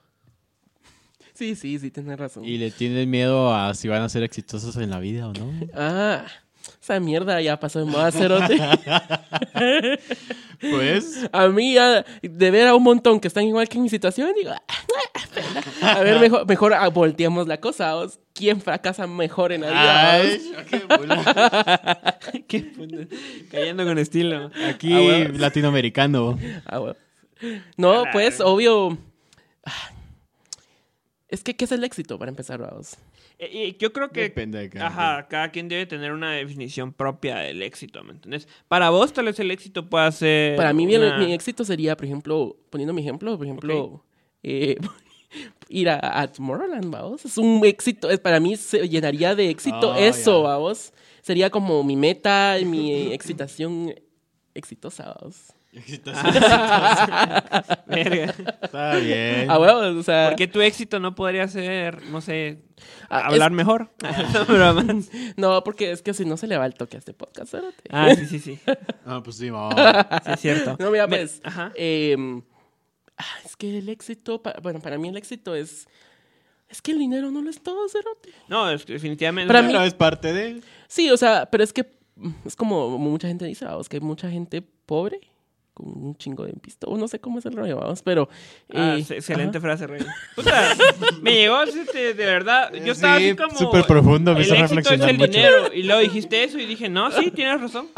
[1.34, 2.44] Sí, sí, sí, tienes razón.
[2.44, 5.52] Y le tienen miedo a si van a ser exitosos en la vida o no.
[5.72, 6.26] Ah,
[6.82, 8.58] esa mierda ya pasó de moda, cerote.
[10.60, 13.88] Pues, A mí, ya, de ver a un montón que están igual que en mi
[13.88, 14.50] situación, digo,
[15.80, 17.94] "Ah, a ver, mejor, mejor ah, volteemos la cosa.
[17.96, 18.18] ¿os?
[18.34, 20.10] ¿Quién fracasa mejor en la vida?
[20.12, 20.52] ay,
[22.48, 22.72] qué
[23.50, 24.50] Cayendo con estilo.
[24.68, 25.38] aquí Ah, bueno.
[25.38, 26.38] latinoamericano.
[26.66, 26.96] Ah, bueno.
[27.76, 28.98] No, Ah, pues, obvio.
[29.64, 29.90] Ah,
[31.28, 32.96] Es que, ¿qué es el éxito para empezar, vamos?
[33.40, 36.92] Eh, y yo creo que Depende de cada Ajá, cada quien debe tener una definición
[36.92, 38.48] propia del éxito, ¿me entiendes?
[38.66, 40.56] Para vos tal vez el éxito pueda ser...
[40.56, 44.04] Para mí, mi, una- mi éxito sería, por ejemplo, poniendo mi ejemplo, por ejemplo,
[44.42, 44.76] eh,
[45.68, 47.24] ir a, a Tomorrowland, vamos.
[47.24, 50.48] Es un éxito, es, para mí se llenaría de éxito Ah, eso, ya.
[50.48, 50.92] vamos.
[51.22, 53.94] Sería como mi meta, mi excitación
[54.54, 55.52] exitosa, vamos.
[57.86, 58.34] Verga.
[58.62, 59.50] Está bien.
[59.50, 62.58] Ah, bueno, o sea, ¿Por qué tu éxito no podría ser, no sé,
[63.08, 63.90] Ah, hablar mejor?
[64.48, 64.74] No,
[65.36, 67.82] no, porque es que si no se le va el toque a este podcast, espérate.
[67.90, 68.58] ah, sí, sí, sí.
[69.06, 69.74] Ah, pues sí, vamos.
[70.24, 70.76] Sí, es cierto.
[70.78, 71.72] No, mira, Me- pues, Ajá.
[71.76, 72.42] em,
[73.16, 75.86] ah, es que el éxito, pa- bueno, para mí el éxito es,
[76.68, 78.30] es que el dinero no lo es todo, cerote.
[78.48, 79.48] No, es que definitivamente...
[79.48, 80.60] Para mí- Pero es parte de...
[80.86, 81.86] Sí, o sea, pero es que
[82.44, 85.20] es como mucha gente dice, vamos, que hay mucha gente pobre
[85.78, 88.28] con un chingo de pisto, o no sé cómo es el rollo, vamos, pero...
[88.74, 89.66] Ah, eh, ex- excelente ajá.
[89.66, 90.04] frase, Rey.
[90.36, 90.76] Puta,
[91.22, 92.72] me llegó, este, de verdad.
[92.74, 93.56] Yo estaba Sí, así como.
[93.58, 95.30] súper profundo, me El hizo éxito es reflexionar el mucho.
[95.30, 95.72] dinero.
[95.74, 97.88] Y luego dijiste eso y dije, no, sí, tienes razón.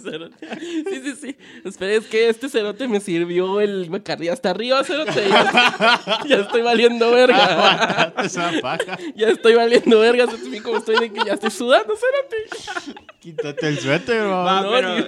[0.00, 1.36] Sí, sí, sí.
[1.64, 5.28] Espera, es que este cerote me sirvió el Bacardi hasta arriba, cerote.
[5.28, 8.12] Ya, ya estoy valiendo verga.
[8.22, 8.98] Esa paja.
[9.14, 10.26] Ya estoy valiendo verga,
[10.62, 12.96] como estoy de que ya estoy sudando, cerote.
[13.24, 14.98] Quítate el suéter, Va, no, pero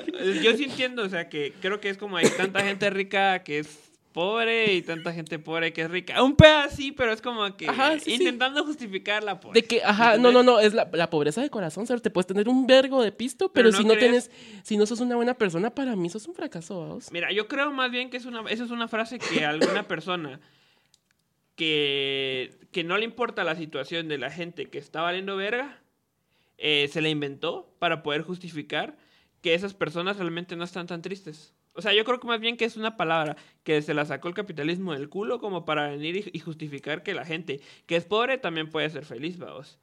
[0.42, 3.58] yo sí entiendo, o sea, que creo que es como hay tanta gente rica que
[3.58, 3.78] es
[4.14, 6.22] pobre y tanta gente pobre que es rica.
[6.22, 8.12] Un pedazo sí, pero es como que Ajá, sí, sí.
[8.14, 9.38] intentando justificarla.
[9.38, 9.52] Pues.
[9.52, 12.08] De que, ajá, no, no, no, es la, la pobreza de corazón, cerote.
[12.08, 14.86] Puedes tener un vergo de pisto, pero, Pero no si no crees- tienes, si no
[14.86, 17.12] sos una buena persona, para mí sos un fracaso, vamos.
[17.12, 20.40] Mira, yo creo más bien que es una, esa es una frase que alguna persona
[21.54, 25.78] que, que no le importa la situación de la gente que está valiendo verga,
[26.58, 28.96] eh, se la inventó para poder justificar
[29.42, 31.52] que esas personas realmente no están tan tristes.
[31.74, 34.28] O sea, yo creo que más bien que es una palabra que se la sacó
[34.28, 38.04] el capitalismo del culo como para venir y, y justificar que la gente que es
[38.06, 39.78] pobre también puede ser feliz, vamos.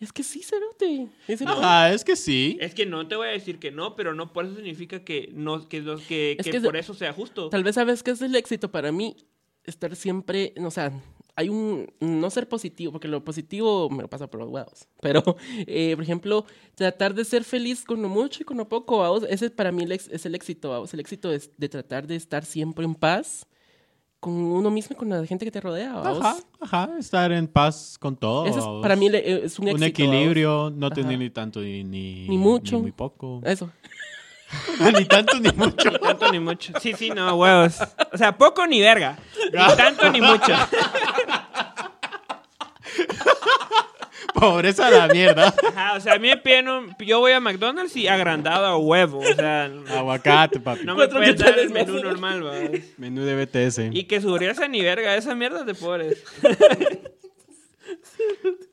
[0.00, 1.08] Es que sí, cerote.
[1.26, 2.58] Ese Ajá, es que sí.
[2.60, 5.30] Es que no te voy a decir que no, pero no por eso significa que
[5.32, 7.48] no que, los- que, Es que que- por eso sea justo.
[7.48, 9.16] Tal vez sabes que es el éxito para mí
[9.64, 10.92] estar siempre, o sea,
[11.38, 14.88] hay un no ser positivo, porque lo positivo me lo pasa por los huevos.
[15.00, 15.22] Pero,
[15.68, 19.22] eh, por ejemplo, tratar de ser feliz con lo mucho y con lo poco, vamos,
[19.30, 20.92] ese para mí es el éxito, vamos.
[20.94, 23.46] El éxito es de tratar de estar siempre en paz
[24.18, 26.24] con uno mismo y con la gente que te rodea, vamos.
[26.24, 28.46] Ajá, ajá, estar en paz con todo.
[28.46, 29.86] Ese es, para mí eh, es un un, éxito.
[29.86, 32.76] equilibrio, no tener ni tanto ni, ni, Ni mucho.
[32.78, 33.40] ni muy poco.
[33.44, 33.70] Eso.
[34.98, 35.90] ni tanto ni mucho.
[35.90, 36.72] Ni tanto ni mucho.
[36.80, 37.76] Sí, sí, no, huevos.
[38.12, 39.16] O sea, poco ni verga.
[39.52, 40.52] Ni tanto ni mucho.
[44.34, 45.52] Pobreza a la mierda.
[45.74, 46.94] Ajá, o sea, a mí me piden un...
[47.00, 49.18] Yo voy a McDonald's y agrandado a huevo.
[49.18, 50.84] O sea, Aguacate, papi.
[50.84, 51.86] no me Cuatro puedes dar el más.
[51.86, 52.82] menú normal.
[52.98, 53.80] Menú de BTS.
[53.90, 55.16] Y que subirse ni verga.
[55.16, 56.22] Esa mierda es de pobres.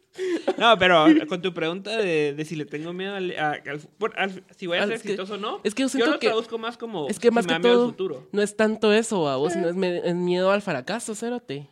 [0.58, 4.18] No, pero con tu pregunta de, de si le tengo miedo al, a- al- por-
[4.18, 6.20] al- si voy a ser es que- exitoso o no, es que yo siento lo
[6.20, 8.28] que- traduzco más como Es que si más me que da miedo al todo, futuro.
[8.32, 11.68] no es tanto eso, a vos, no es, me- es miedo al fracaso, cerote.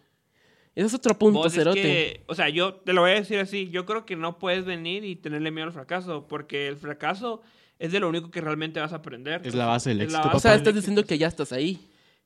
[0.75, 1.81] Ese es otro punto, Vos, cerote.
[1.81, 4.65] que, o sea, yo te lo voy a decir así, yo creo que no puedes
[4.65, 7.41] venir y tenerle miedo al fracaso, porque el fracaso
[7.79, 9.41] es de lo único que realmente vas a aprender.
[9.45, 11.79] Es la base del éxito, O sea, estás diciendo que ya estás ahí.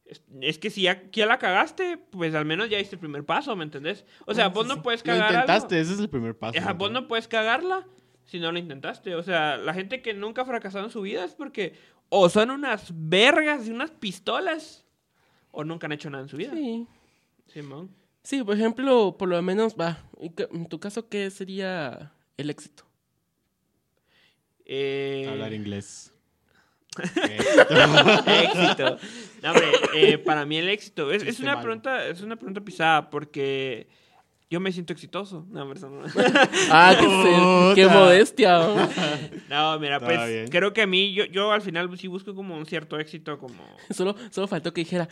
[0.10, 3.26] Es, es que si ya, ya la cagaste, pues al menos ya diste el primer
[3.26, 4.06] paso, ¿me entendés?
[4.26, 5.84] O sea, vos no puedes Lo cagar intentaste, algo.
[5.84, 6.58] ese es el primer paso.
[6.58, 7.86] Ajá, vos no puedes cagarla
[8.24, 9.16] si no lo intentaste.
[9.16, 11.74] O sea, la gente que nunca ha fracasado en su vida es porque
[12.10, 14.86] o son unas vergas y unas pistolas
[15.52, 16.52] o nunca han hecho nada en su vida.
[16.54, 16.88] Sí.
[17.48, 17.90] Simón.
[18.24, 22.50] Sí, por ejemplo, por lo menos, va, ¿y qué- en tu caso, ¿qué sería el
[22.50, 22.84] éxito?
[24.66, 26.14] Eh, Hablar inglés.
[27.04, 28.98] Éxito.
[29.44, 33.88] No, hombre, eh, para mí el éxito es, una pregunta, es una pregunta pisada porque
[34.50, 35.46] yo me siento exitoso.
[35.52, 36.04] No, hombre, eso no.
[36.72, 36.96] Ah,
[37.76, 38.58] qué, modestia.
[38.58, 38.90] ¿no?
[39.50, 40.48] No, mira, pues bien.
[40.48, 43.64] creo que a mí, yo, yo al final sí busco como un cierto éxito, como...
[43.92, 45.08] Solo, solo faltó que dijera,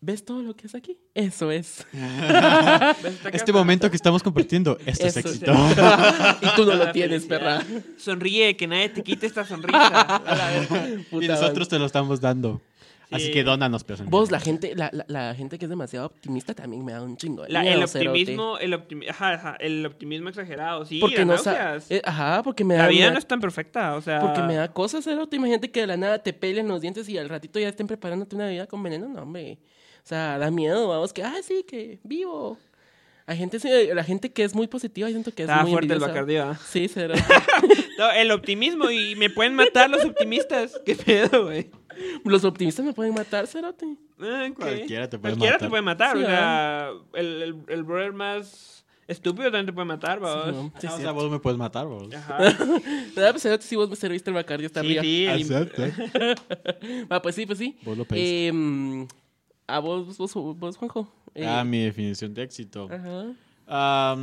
[0.00, 0.98] ¿ves todo lo que es aquí?
[1.14, 1.86] Eso es.
[1.92, 5.52] ¿Ves esta Este momento que estamos compartiendo, esto es éxito.
[6.42, 7.62] y tú no lo tienes, perra.
[7.96, 10.22] Sonríe, que nadie te quite esta sonrisa.
[11.12, 12.60] Y nosotros te lo estamos dando.
[13.10, 13.32] Así Sí.
[13.32, 14.04] que dónanos, pues.
[14.04, 17.16] Vos, la gente, la, la, la gente que es demasiado optimista también me da un
[17.16, 17.42] chingo.
[17.42, 18.08] de La- miedo, el cerote.
[18.20, 22.74] optimismo, el, optimi- ajá, ajá, el optimismo exagerado, sí, Porque no eh, Ajá, porque me
[22.74, 22.84] da.
[22.84, 24.20] La vida no es tan perfecta, o sea...
[24.20, 25.36] Porque me da cosas, cerote.
[25.36, 28.36] Imagínate que de la nada te pelen los dientes y al ratito ya estén preparándote
[28.36, 29.08] una bebida con veneno.
[29.08, 29.58] No, hombre.
[30.04, 32.58] O sea, da miedo, vamos, que, ah, sí, que vivo.
[33.26, 35.92] Hay gente, sí, la gente que es muy positiva, yo siento que es muy fuerte
[35.94, 36.06] el envidiosa.
[36.08, 36.56] Bacardí, ¿va?
[36.56, 36.90] Sí.
[37.98, 40.80] No, el optimismo y me pueden matar los optimistas.
[40.86, 41.70] ¿Qué pedo, güey?
[42.24, 43.86] Los optimistas me pueden matar, cerote.
[44.18, 44.56] Ok.
[44.56, 45.66] Cualquiera te puede Cualquiera matar.
[45.66, 46.16] te puede matar.
[46.16, 50.52] Sí, o sea, el, el, el brother más estúpido también te puede matar, Sí, ¿va?
[50.52, 51.02] no, sí, Ah, o sí.
[51.02, 52.14] sea, vos me puedes matar, vos.
[52.14, 52.38] Ajá.
[53.16, 53.30] ¿Verdad?
[53.32, 55.36] Pues, cerote, si vos me serviste el Bacardi hasta Sí, arriba.
[55.36, 55.88] sí, Acepta.
[57.10, 57.76] Ah, pues sí, pues sí.
[57.82, 58.48] Vos lo pediste.
[58.48, 59.06] Eh,
[59.66, 61.12] a vos, vos, vos, Juanjo.
[61.34, 62.88] Eh, Ah, mi definición de éxito.
[62.90, 64.16] Ajá.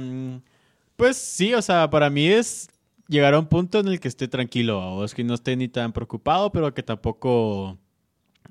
[0.95, 2.67] Pues sí, o sea, para mí es
[3.08, 5.67] llegar a un punto en el que esté tranquilo, o es que no esté ni
[5.67, 7.78] tan preocupado, pero que tampoco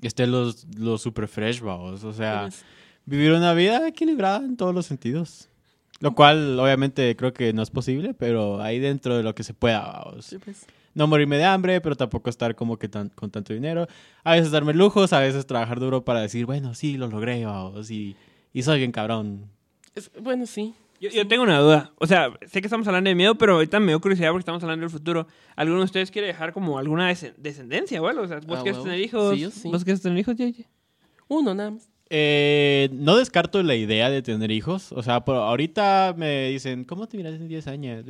[0.01, 2.03] esté los, los super fresh, vamos.
[2.03, 2.49] O sea,
[3.05, 5.49] vivir una vida equilibrada en todos los sentidos.
[5.99, 9.53] Lo cual, obviamente, creo que no es posible, pero ahí dentro de lo que se
[9.55, 10.25] pueda, vamos.
[10.25, 10.65] sí, pues.
[10.93, 13.87] No morirme de hambre, pero tampoco estar como que tan, con tanto dinero.
[14.23, 17.91] A veces darme lujos, a veces trabajar duro para decir, bueno, sí, lo logré, vamos,
[17.91, 18.15] y,
[18.51, 19.45] y soy bien cabrón.
[19.93, 20.73] Es- bueno, sí.
[20.99, 21.91] Yo, yo tengo una duda.
[21.99, 24.63] O sea, sé que estamos hablando de miedo, pero ahorita me dio curiosidad porque estamos
[24.63, 25.27] hablando del futuro.
[25.55, 27.07] ¿Alguno de ustedes quiere dejar como alguna
[27.37, 28.23] descendencia o algo?
[28.23, 29.35] O sea, ¿vos Ah, quieres tener hijos?
[29.35, 29.69] Sí, yo sí.
[29.69, 30.65] ¿Vos quieres tener hijos, Yeye?
[31.27, 31.89] Uno nada más.
[32.09, 34.91] Eh, no descarto la idea de tener hijos.
[34.93, 38.05] O sea, por ahorita me dicen, ¿cómo te miras en 10 años?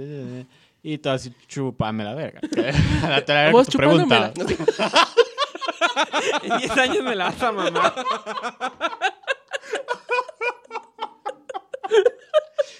[0.83, 2.39] Y todo así, chupame la verga.
[2.41, 2.71] Te
[3.01, 4.31] la verga Vos tu pregunta.
[6.43, 7.93] En 10 años me la vas a mamar.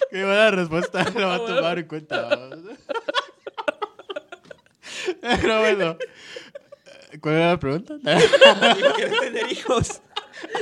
[0.10, 2.22] Qué buena respuesta, lo va a tomar en cuenta.
[2.28, 2.58] vamos.
[5.20, 5.96] Pero bueno,
[7.20, 7.94] ¿cuál era la pregunta?
[8.02, 10.00] ¿Quieres tener hijos?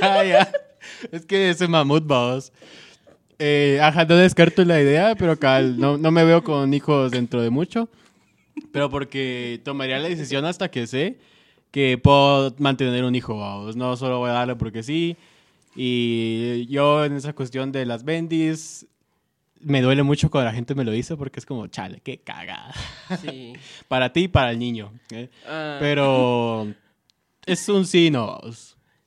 [0.01, 0.51] ah, ya.
[1.11, 2.51] Es que ese mamut, vamos.
[3.39, 7.41] Eh, ajá, no descarto la idea, pero cal, no, no me veo con hijos dentro
[7.41, 7.89] de mucho.
[8.71, 11.17] Pero porque tomaría la decisión hasta que sé
[11.71, 13.75] que puedo mantener un hijo, vamos.
[13.75, 15.17] No solo voy a darle porque sí.
[15.75, 18.87] Y yo en esa cuestión de las bendis,
[19.61, 22.73] me duele mucho cuando la gente me lo dice porque es como, chale, qué cagada.
[23.21, 23.53] Sí.
[23.87, 24.91] Para ti y para el niño.
[25.11, 25.29] ¿eh?
[25.45, 26.73] Ah, Pero
[27.45, 28.39] es un sí, no.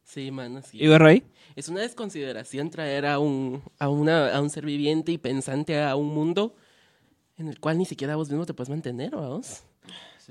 [0.05, 0.79] Sí, mano, sí.
[0.79, 1.23] ¿Y?
[1.57, 5.95] Es una desconsideración traer a un, a, una, a un ser viviente y pensante a
[5.97, 6.55] un mundo
[7.37, 9.63] en el cual ni siquiera vos mismo te puedes mantener, vamos.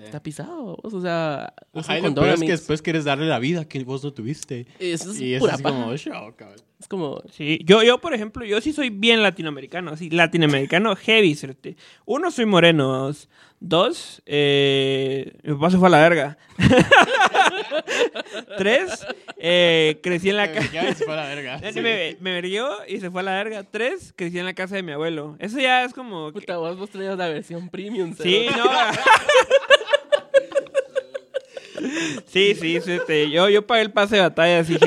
[0.06, 0.94] Está pisado, vos.
[0.94, 4.04] O sea, Ajá, y lo peor es que después quieres darle la vida que vos
[4.04, 4.66] no tuviste.
[4.80, 5.76] Eso es Y es pura así paja.
[5.76, 6.60] como, show, cabrón.
[6.80, 7.22] Es como...
[7.32, 11.76] Sí, yo, yo, por ejemplo, yo sí soy bien latinoamericano, sí, latinoamericano heavy, certe.
[12.06, 13.08] Uno, soy moreno.
[13.08, 16.38] Dos, dos, eh, mi papá se fue a la verga.
[18.58, 19.06] Tres,
[19.38, 20.72] eh, crecí en la casa...
[20.72, 21.60] Ya se fue a la verga.
[21.76, 23.64] Me, me, me verguió y se fue a la verga.
[23.64, 25.36] Tres, crecí en la casa de mi abuelo.
[25.40, 26.32] Eso ya es como...
[26.32, 28.58] que- Puta, vos, vos traías la versión premium, Sí, cerote.
[28.58, 28.70] no.
[32.28, 33.30] Sí, sí, certe.
[33.30, 34.78] Yo, yo pagué el pase de batalla así.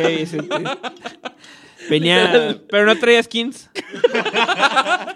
[1.91, 2.61] Venía...
[2.71, 3.71] Pero no traía skins.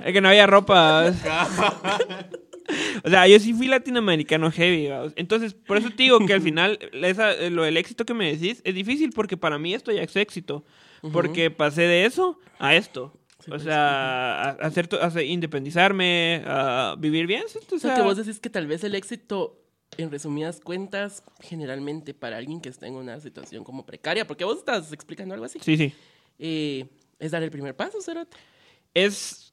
[0.05, 1.13] Es que no había ropa.
[3.05, 4.89] O sea, yo sí fui latinoamericano heavy.
[4.89, 5.13] ¿va?
[5.17, 8.61] Entonces, por eso te digo que al final esa- lo del éxito que me decís
[8.65, 10.65] es difícil porque para mí esto ya es éxito.
[11.13, 13.13] Porque pasé de eso a esto.
[13.39, 17.43] Sí, o pues, sea, a, hacer a independizarme, a vivir bien.
[17.71, 19.61] O O sea, que vos decís que tal vez el éxito,
[19.99, 24.59] en resumidas cuentas, generalmente para alguien que está en una situación como precaria, porque vos
[24.59, 25.93] estás explicando algo así, Sí, sí.
[26.39, 26.87] eh,
[27.19, 28.37] es dar el primer paso, cerote.
[28.95, 29.53] Es.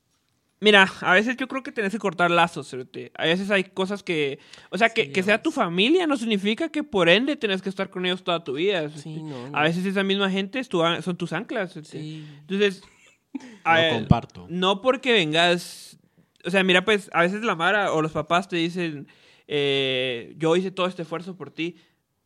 [0.60, 3.12] Mira, a veces yo creo que tenés que cortar lazos, cerote.
[3.16, 4.40] A veces hay cosas que.
[4.70, 7.68] O sea, que, Sí, que sea tu familia no significa que por ende tenés que
[7.70, 8.90] estar con ellos toda tu vida.
[8.90, 9.58] Sí, no, no.
[9.58, 11.74] A veces esa misma gente es tu son tus anclas.
[11.74, 11.90] cerote.
[11.92, 12.26] Sí.
[12.42, 12.82] Entonces.
[13.66, 14.46] a Lo ver, comparto.
[14.50, 15.98] No porque vengas.
[16.46, 19.08] O sea, mira, pues a veces la Mara o los papás te dicen:
[19.48, 21.76] eh, Yo hice todo este esfuerzo por ti.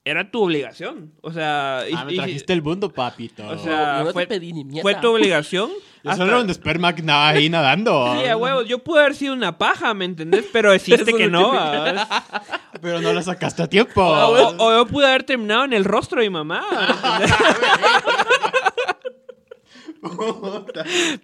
[0.06, 1.12] Era tu obligación.
[1.22, 1.84] O sea.
[1.90, 3.46] y- Ah, me y- trajiste el mundo, papito.
[3.46, 4.82] O sea, No, no fue- te pedí ni mierda.
[4.84, 5.70] fue tu obligación.
[6.04, 8.16] Yo hasta- solo era un esperma que andaba ahí nadando.
[8.22, 8.66] Sí, a huevos.
[8.70, 10.46] Yo pude haber sido una paja, ¿me entendés?
[10.54, 11.52] Pero deciste que no.
[12.82, 14.02] Pero no la sacaste a tiempo.
[14.02, 16.64] O, o yo pude haber terminado en el rostro de mi mamá.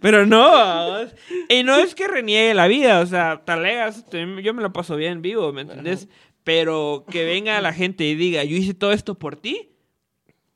[0.01, 1.01] Pero no.
[1.49, 2.99] Y no es que reniegue la vida.
[3.01, 6.07] O sea, talegas, yo me lo paso bien vivo, ¿me entendés?
[6.43, 9.69] Pero que venga la gente y diga, yo hice todo esto por ti.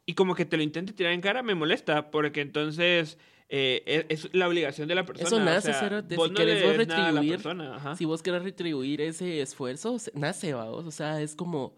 [0.06, 3.18] y como que te lo intente tirar en cara, me molesta, porque entonces
[3.50, 5.28] eh, es, es la obligación de la persona.
[5.28, 7.32] Eso o nace, sea, vos si no querés le vos des nada a la retribuir,
[7.36, 7.96] persona, ajá.
[7.96, 10.86] Si vos querés retribuir ese esfuerzo, nace, vamos.
[10.86, 11.76] O sea, es como,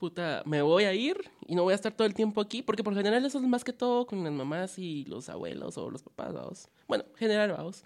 [0.00, 2.82] puta, me voy a ir y no voy a estar todo el tiempo aquí, porque
[2.82, 6.02] por general eso es más que todo con las mamás y los abuelos o los
[6.02, 6.68] papás, vamos.
[6.88, 7.84] Bueno, en general, vamos.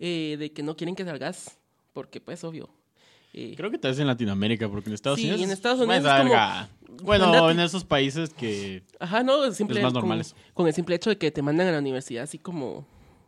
[0.00, 1.58] Eh, de que no quieren que salgas,
[1.92, 2.68] porque pues, obvio.
[3.34, 5.42] eh, Creo que tal vez en Latinoamérica, porque en Estados Sí, Unidos.
[5.42, 6.68] en Estados Unidos es como, verga.
[7.02, 7.52] Bueno, mandate.
[7.52, 8.82] en esos países que.
[8.98, 10.34] Ajá, no, simple, Es más con- normal eso.
[10.54, 12.84] Con, el simple hecho de que te mandan a la universidad así como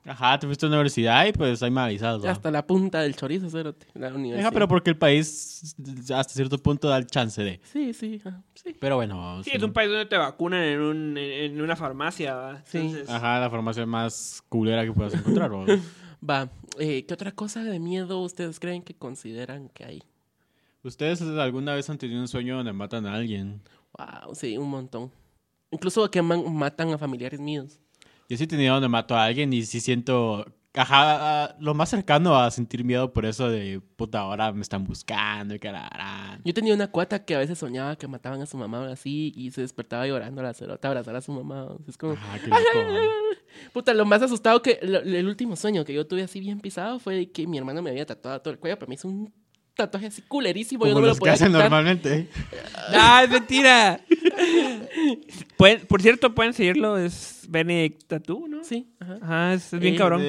[0.07, 2.23] Ajá, te fuiste a la universidad y pues ahí me avisas.
[2.23, 2.31] ¿va?
[2.31, 4.41] hasta la punta del chorizo, cerote, la universidad.
[4.49, 5.75] Ajá, pero porque el país
[6.15, 7.59] hasta cierto punto da el chance de.
[7.73, 8.77] Sí, sí, ajá, sí.
[8.79, 9.47] Pero bueno, vamos.
[9.47, 12.63] Sí, es un país donde te vacunan en, un, en, en una farmacia, ¿va?
[12.67, 12.79] Sí.
[12.79, 15.51] Entonces, Ajá, la farmacia más culera que puedas encontrar.
[15.53, 15.65] ¿va?
[16.29, 20.03] Va, eh, ¿qué otra cosa de miedo ustedes creen que consideran que hay?
[20.83, 23.61] ¿Ustedes alguna vez han tenido un sueño donde matan a alguien?
[23.99, 25.11] Wow, sí, un montón.
[25.71, 27.79] Incluso que man- matan a familiares míos.
[28.29, 30.45] Yo sí he tenido donde mato a alguien y sí siento.
[30.77, 34.83] Ajá, ah, lo más cercano a sentir miedo por eso de puta, ahora me están
[34.85, 36.41] buscando y que la harán.
[36.45, 39.33] Yo tenía una cuata que a veces soñaba que mataban a su mamá o así
[39.37, 41.69] y se despertaba llorando a la cerota, a abrazar a su mamá.
[41.87, 42.89] Es como, Ajá, qué loco.
[43.73, 46.99] puta, lo más asustado que, lo- el último sueño que yo tuve así bien pisado
[46.99, 49.33] fue que mi hermano me había tatuado todo el cuello, pero me hizo un
[49.75, 50.85] tatuaje así culerísimo.
[50.87, 51.63] yo Como no me lo los que podía hacen quitar.
[51.63, 52.29] normalmente.
[52.93, 54.01] ¡Ah, es mentira!
[55.57, 58.65] Pueden- por cierto, pueden seguirlo, es Benedict Tattoo, ¿no?
[58.65, 59.19] Sí, ajá.
[59.23, 60.23] Ajá, es, es bien Eh, cabrón.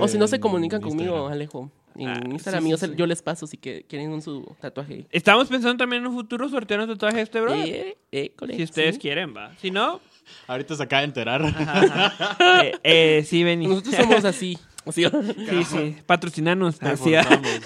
[0.00, 1.32] O si no se comunican En conmigo, Instagram.
[1.32, 1.72] Alejo.
[1.94, 2.96] En Ah, Instagram sí, yo, sí, se- sí.
[2.96, 5.06] yo les paso si que quieren un su tatuaje.
[5.10, 7.52] Estamos pensando también en un futuro sortear un tatuaje de este bro.
[7.54, 9.00] Eh, eh, cole, si ustedes sí.
[9.00, 9.52] quieren, va.
[9.60, 10.00] Si no,
[10.46, 11.42] Ahorita se acaba de enterar.
[12.62, 13.66] eh, eh, sí, Benny.
[13.66, 14.56] Nosotros somos así.
[14.86, 15.04] así.
[15.04, 15.96] Sí, sí.
[16.06, 16.78] Patrocinanos.
[16.78, 17.24] Te Así, ah.
[17.24, 17.60] forzamos.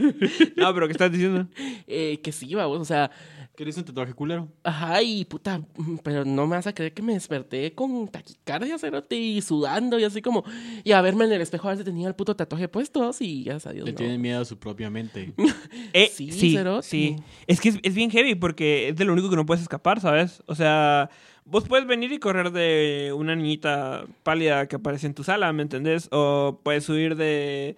[0.56, 1.46] No, pero ¿qué estás diciendo?
[1.86, 3.10] Eh, que sí, vamos, o sea,
[3.56, 4.48] ¿Querés un tatuaje culero?
[4.64, 5.60] ajá, y puta,
[6.02, 10.04] pero no me vas a creer que me desperté con taquicardia, cerote, y sudando, y
[10.04, 10.44] así como,
[10.84, 13.44] y a verme en el espejo a ver si tenía el puto tatuaje puesto, y
[13.44, 13.98] gracias a Dios, Le no.
[13.98, 15.32] tienen miedo a su propia mente.
[15.92, 16.86] Eh, Sí, sí, cerote.
[16.86, 17.16] sí.
[17.46, 20.00] Es que es, es bien heavy porque es de lo único que no puedes escapar,
[20.00, 20.42] ¿sabes?
[20.46, 21.10] O sea,
[21.44, 25.62] vos puedes venir y correr de una niñita pálida que aparece en tu sala, ¿me
[25.62, 26.08] entendés?
[26.12, 27.76] O puedes huir de...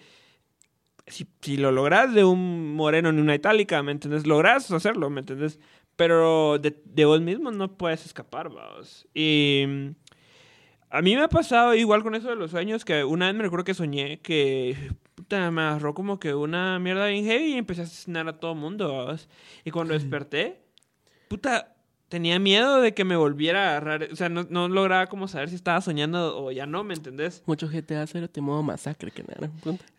[1.13, 4.27] Si, si lo logras de un moreno en una itálica, ¿me entendés?
[4.27, 5.61] Logras hacerlo, ¿me entendés?
[5.97, 9.07] Pero de, de vos mismo no puedes escapar, vamos.
[9.15, 9.65] Y...
[9.69, 9.89] mm,
[10.91, 13.43] A mí me ha pasado igual con eso de los sueños, que una vez me
[13.43, 14.77] recuerdo que soñé que
[15.15, 18.55] puta, me agarró como que una mierda bien heavy y empecé a asesinar a todo
[18.55, 18.93] mundo.
[18.97, 19.29] ¿vamos?
[19.65, 20.63] Y cuando desperté,
[21.29, 21.75] puta,
[22.13, 24.09] tenía miedo de que me volviera a agarrar.
[24.13, 27.43] O sea, no, no lograba como saber si estaba soñando o ya no, ¿me entendés?
[27.47, 29.51] Mucho GTA cerote modo masacre, que nada.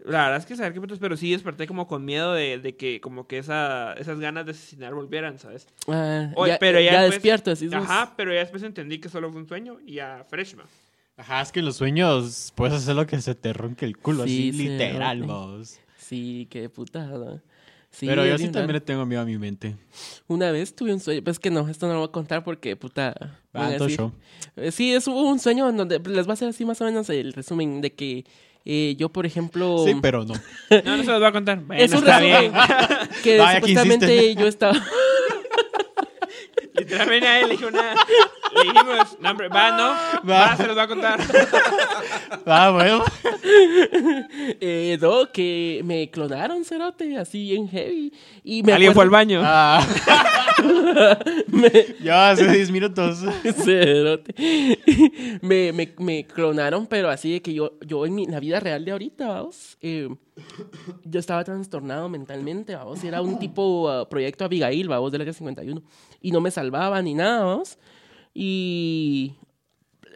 [0.06, 2.76] La verdad es que saber qué putas, pero sí desperté como con miedo de, de
[2.76, 5.65] que como que esa, esas ganas de asesinar volvieran, ¿sabes?
[5.88, 9.10] Ah, ya, pero ya ya después- despierto, así es, Ajá, pero ya después entendí que
[9.10, 10.67] solo fue un sueño y ya freshman.
[11.17, 14.49] Ajá, es que los sueños puedes hacer lo que se te ronque el culo, Sí,
[14.49, 15.80] así sí, literal, vos.
[15.97, 17.41] Sí, qué putada.
[17.93, 19.75] Sí, Pero yo sí también le tengo miedo a mi mente.
[20.27, 22.75] Una vez tuve un sueño, pues que no, esto no lo voy a contar porque,
[22.75, 23.38] puta...
[23.53, 24.12] Ah, show.
[24.56, 26.86] Eh, Sí, es hubo un sueño en donde les va a hacer así más o
[26.86, 28.25] menos el resumen de que
[28.65, 29.84] eh, yo, por ejemplo...
[29.86, 30.34] Sí, pero no.
[30.86, 31.60] No, no se los voy a contar.
[31.60, 33.10] Bueno, es un está resumen bien.
[33.23, 34.73] que Vaya supuestamente yo estaba...
[36.75, 37.93] Literalmente a él le dije una.
[37.93, 41.19] Le dijimos, no, hombre, va, no, va, se los va a contar.
[42.45, 43.03] Ah, bueno.
[44.59, 48.12] eh, no, que me clonaron, cerote, así en heavy.
[48.43, 49.41] Y me Alguien fue al baño.
[49.43, 49.86] Ah.
[51.47, 53.19] me- Ya hace 10 minutos.
[53.63, 54.36] Cerote.
[55.41, 58.83] me, me, me clonaron, pero así de que yo, yo en mi, la vida real
[58.83, 60.09] de ahorita, vamos, eh,
[61.03, 65.81] yo estaba trastornado mentalmente, vamos, era un tipo ah, proyecto Abigail, vamos, del área 51,
[66.21, 67.77] y no me salvaba ni nada, vamos,
[68.33, 69.35] y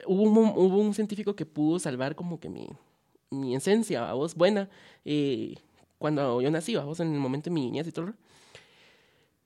[0.05, 2.67] hubo un, mo- hubo un científico que pudo salvar como que mi,
[3.29, 4.69] mi esencia, vamos, buena,
[5.05, 5.55] eh,
[5.99, 8.13] cuando yo nací, vamos, en el momento de mi niñez y todo.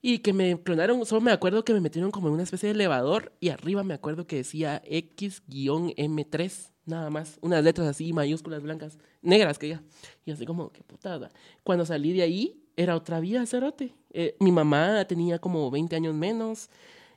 [0.04, 2.74] Y que me clonaron, solo me acuerdo que me metieron como en una especie de
[2.74, 7.38] elevador y arriba me acuerdo que decía X-M3, nada más.
[7.40, 9.82] Unas letras así, mayúsculas blancas, negras que ya.
[10.24, 11.30] Y así como, qué putada.
[11.62, 13.94] Cuando salí de ahí, era otra vida, cerote.
[14.10, 16.68] Eh, mi mamá tenía como 20 años menos.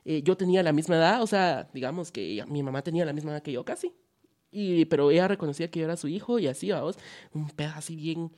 [0.04, 3.32] eh, yo tenía la misma edad, o sea, digamos que mi mamá tenía la misma
[3.32, 3.92] edad que yo casi.
[4.52, 6.96] Y, pero ella reconocía que yo era su hijo y así, vamos.
[7.34, 8.30] Un pedazo así bien.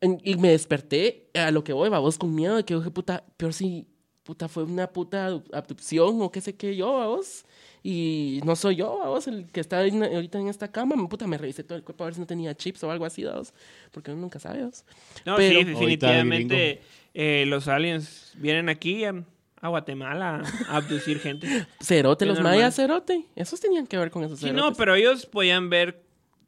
[0.00, 3.54] Y me desperté a lo que voy, vamos, con miedo de que dije, puta, peor
[3.54, 3.86] si,
[4.22, 7.44] puta, fue una puta abdu- abducción o qué sé qué yo, vamos.
[7.82, 11.38] Y no soy yo, vamos, el que está en- ahorita en esta cama, puta, me
[11.38, 13.52] revisé todo el cuerpo a ver si no tenía chips o algo así, vamos.
[13.92, 14.84] Porque uno nunca sabe, vamos.
[15.24, 16.80] No, Pero- sí, definitivamente
[17.14, 19.14] eh, los aliens vienen aquí a,
[19.60, 21.46] a Guatemala a abducir gente.
[21.80, 22.56] Cerote, los normal.
[22.56, 23.24] mayas, cerote.
[23.36, 24.62] Esos tenían que ver con esos Sí, cerotes.
[24.64, 26.02] no, pero ellos podían ver,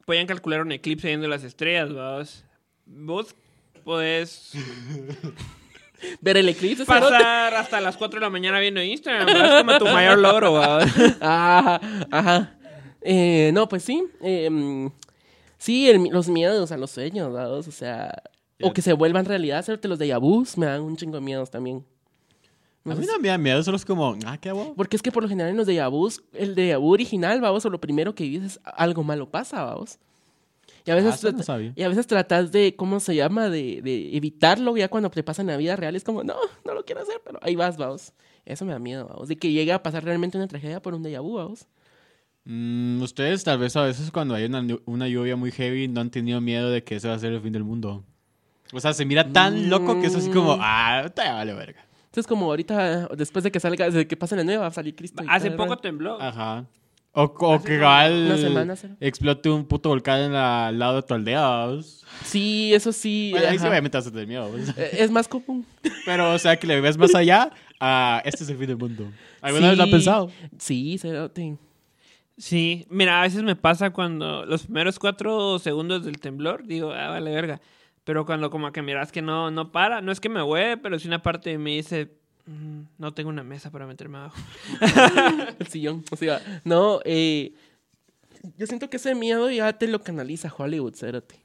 [0.05, 2.43] podían calcular un eclipse viendo las estrellas, vos.
[2.87, 3.35] Vos
[3.83, 4.53] podés
[6.21, 9.85] Ver el eclipse, pasar hasta las 4 de la mañana viendo Instagram, es como tu
[9.85, 10.57] mayor logro.
[11.21, 11.81] Ajá,
[12.11, 12.53] ajá.
[13.01, 14.03] Eh, no, pues sí.
[14.21, 14.91] eh, mm,
[15.57, 17.33] sí, el- los miedos a los sueños.
[17.33, 18.13] O sea...
[18.61, 19.87] O que se vuelvan realidad, cerote.
[19.87, 21.85] Los de Yabús me dan un chingo de miedos también.
[22.83, 24.73] No A mí no me da miedo, solo es como, ah, qué guapo.
[24.75, 27.65] Porque es que por lo general en los de Yabús, el de Yabú original, vamos,
[27.65, 29.99] o lo primero que dices, algo malo pasa, vamos.
[30.87, 33.49] Y a veces, Ah, no y a veces tratas de, ¿cómo se llama?
[33.49, 35.95] De, de evitarlo ya cuando te pasa en la vida real.
[35.95, 36.35] Es como, no,
[36.65, 38.13] no lo quiero hacer, pero ahí vas, vamos.
[38.45, 39.27] Eso me da miedo, vamos.
[39.27, 41.67] De que llegue a pasar realmente una tragedia por un déjà vu, vamos.
[42.45, 46.09] Mm, ustedes tal vez a veces cuando hay una, una lluvia muy heavy no han
[46.09, 48.05] tenido miedo de que ese va a ser el fin del mundo.
[48.71, 50.59] O sea, se mira tan loco que es así como, Mm.
[50.61, 51.85] ah, te vale verga.
[52.05, 54.95] Entonces, como ahorita, después de que salga, de que pase la nueva, va a salir
[54.95, 55.21] Cristo.
[55.27, 55.81] Hace tal, poco ¿verdad?
[55.81, 56.21] tembló.
[56.21, 56.65] Ajá.
[57.19, 58.75] O, que ¿será?
[58.99, 61.65] explote un puto volcán en la- al lado de tu aldea.
[61.65, 62.05] ¿vos?
[62.23, 63.29] Sí, eso sí.
[63.31, 64.49] Bueno, ahí sí obviamente vas a tener miedo.
[64.51, 64.61] ¿vos?
[64.77, 65.65] Eh, Es más común.
[66.05, 67.49] Pero, o sea, que le ves más allá
[67.79, 69.11] a este es el fin del mundo.
[69.41, 69.95] ¿Alguna vez lo has Sí.
[69.95, 70.31] pensado?
[70.59, 71.57] Sí, cerote.
[72.37, 77.09] Sí, mira, a veces me pasa cuando los primeros cuatro segundos del temblor, digo, ah,
[77.09, 77.59] vale verga.
[78.03, 80.99] Pero cuando como que miras que no, no para, no es que me hueve, pero
[80.99, 82.09] si una parte de mí dice, "Mm,
[82.97, 84.37] no tengo una mesa para meterme abajo.
[85.59, 86.03] El sillón.
[86.11, 87.53] O sea, no, eh,
[88.57, 91.43] yo siento que ese miedo ya te lo canaliza Hollywood, cerote.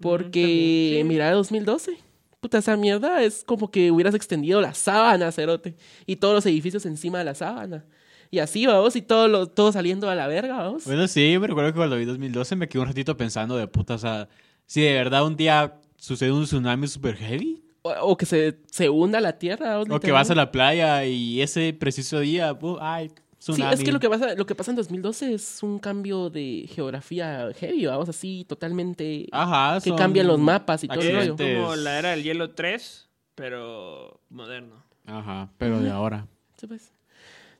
[0.00, 1.08] Porque, también, sí.
[1.08, 1.98] mira, 2012.
[2.40, 5.76] Puta, esa mierda es como que hubieras extendido la sábana, cerote.
[6.06, 7.84] Y todos los edificios encima de la sábana.
[8.30, 10.84] Y así, vamos, y todo, lo, todo saliendo a la verga, vamos.
[10.84, 13.94] Bueno, sí, me recuerdo que cuando vi 2012 me quedé un ratito pensando de puta,
[13.94, 14.28] o sea,
[14.66, 19.20] si de verdad un día sucede un tsunami super heavy, O, que se, se hunda
[19.20, 19.80] la tierra.
[19.80, 23.08] o que vas a la playa y ese preciso día, ay,
[23.38, 23.72] Sí, tsunami.
[23.72, 27.48] es que lo que, pasa, lo que pasa en 2012 es un cambio de geografía
[27.56, 29.28] heavy, vamos, así, totalmente...
[29.32, 31.32] Ajá, que cambian los mapas y todo el rollo.
[31.32, 31.56] accidentes.
[31.62, 34.84] Como la era del hielo 3, pero moderno.
[35.06, 36.26] Ajá, pero de ahora.
[36.58, 36.92] Sí, pues.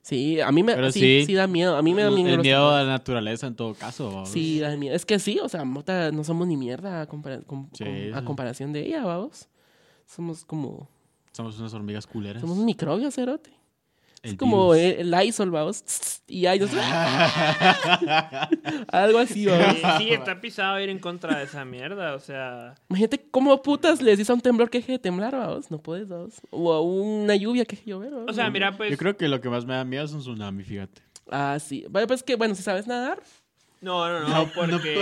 [0.03, 1.23] Sí, a mí me sí, sí.
[1.25, 1.75] sí da miedo.
[1.75, 2.29] A mí me da miedo.
[2.35, 4.07] El miedo a la naturaleza en todo caso.
[4.11, 4.29] vamos.
[4.29, 4.95] Sí, da miedo.
[4.95, 8.13] Es que sí, o sea, mota, no somos ni mierda a, compara- com- Sí, com-
[8.15, 8.25] a sí.
[8.25, 9.47] comparación de ella, vamos.
[10.13, 10.87] Somos como.
[11.31, 12.41] Somos unas hormigas culeras.
[12.41, 13.51] Somos un microbio, cerote.
[14.23, 14.85] El es como virus.
[14.85, 15.83] el, el Lysol, vamos.
[16.27, 16.71] Y nos-
[18.91, 19.75] Algo así, vamos.
[19.75, 22.75] Sí, sí, está pisado ir en contra de esa mierda, o sea...
[22.89, 25.71] Imagínate cómo putas le decís a un temblor que deje de temblar, vamos.
[25.71, 26.35] No puedes, vamos.
[26.51, 28.29] O a una lluvia que deje de llover, vamos.
[28.29, 28.91] O sea, mira, pues...
[28.91, 31.01] Yo creo que lo que más me da miedo es un tsunami, fíjate.
[31.29, 31.85] Ah, sí.
[31.89, 33.21] Vale, pues que, bueno, si sabes nadar.
[33.81, 34.99] No, no, no, No, no porque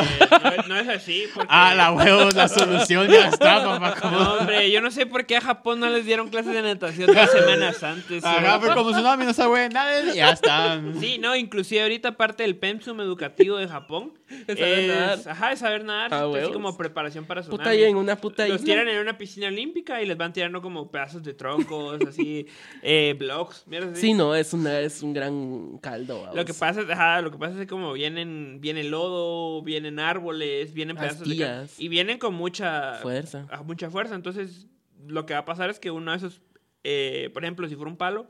[0.57, 1.25] no, no es así.
[1.34, 1.49] Porque...
[1.51, 3.95] Ah, la huevos, la solución ya está, papá.
[3.99, 6.61] como- No, hombre, yo no sé por qué a Japón no les dieron clases de
[6.61, 8.23] natación dos semanas antes.
[8.23, 10.97] Ajá, pero como tsunami no sabe nada, ya están.
[10.99, 14.13] Sí, no, inclusive ahorita parte del pensum educativo de Japón
[14.47, 15.19] Es saber nadar.
[15.27, 17.57] Ajá, es saber nadar, Ah, así como preparación para tsunami.
[17.57, 18.65] Puta, y en una puta Los isla.
[18.75, 22.47] tiran en una piscina olímpica y les van tirando como pedazos de troncos, así,
[22.82, 23.99] eh, blocks, mierda así.
[24.01, 26.36] Sí, no, es, una, es un gran caldo, vamos.
[26.38, 29.99] Lo que pasa es, ajá, lo que pasa es que como vienen, viene lodo, vienen
[29.99, 33.45] árboles, vienen pedazos de y vienen con mucha Fuerza.
[33.51, 34.15] a mucha fuerza.
[34.15, 34.67] Entonces,
[35.07, 36.41] lo que va a pasar es que uno de esos,
[36.84, 38.28] eh, por ejemplo, si fuera un palo,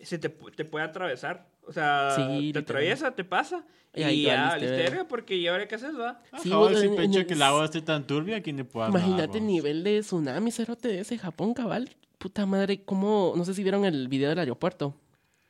[0.00, 1.48] se te, pu- te puede atravesar.
[1.66, 2.62] O sea, Sí, te literal.
[2.64, 3.64] atraviesa, te pasa.
[3.94, 6.22] Y Y, ya, verga, porque ya ahora qué haces, va.
[6.42, 6.70] Sí, Ajá,
[7.02, 10.00] hecho el- que el agua esté tan turbia, ¿quién le puede Imagínate el nivel de
[10.00, 11.88] tsunami cerote de ese Japón, cabal.
[12.18, 13.32] Puta madre, como...
[13.36, 14.94] No sé si vieron el video del aeropuerto.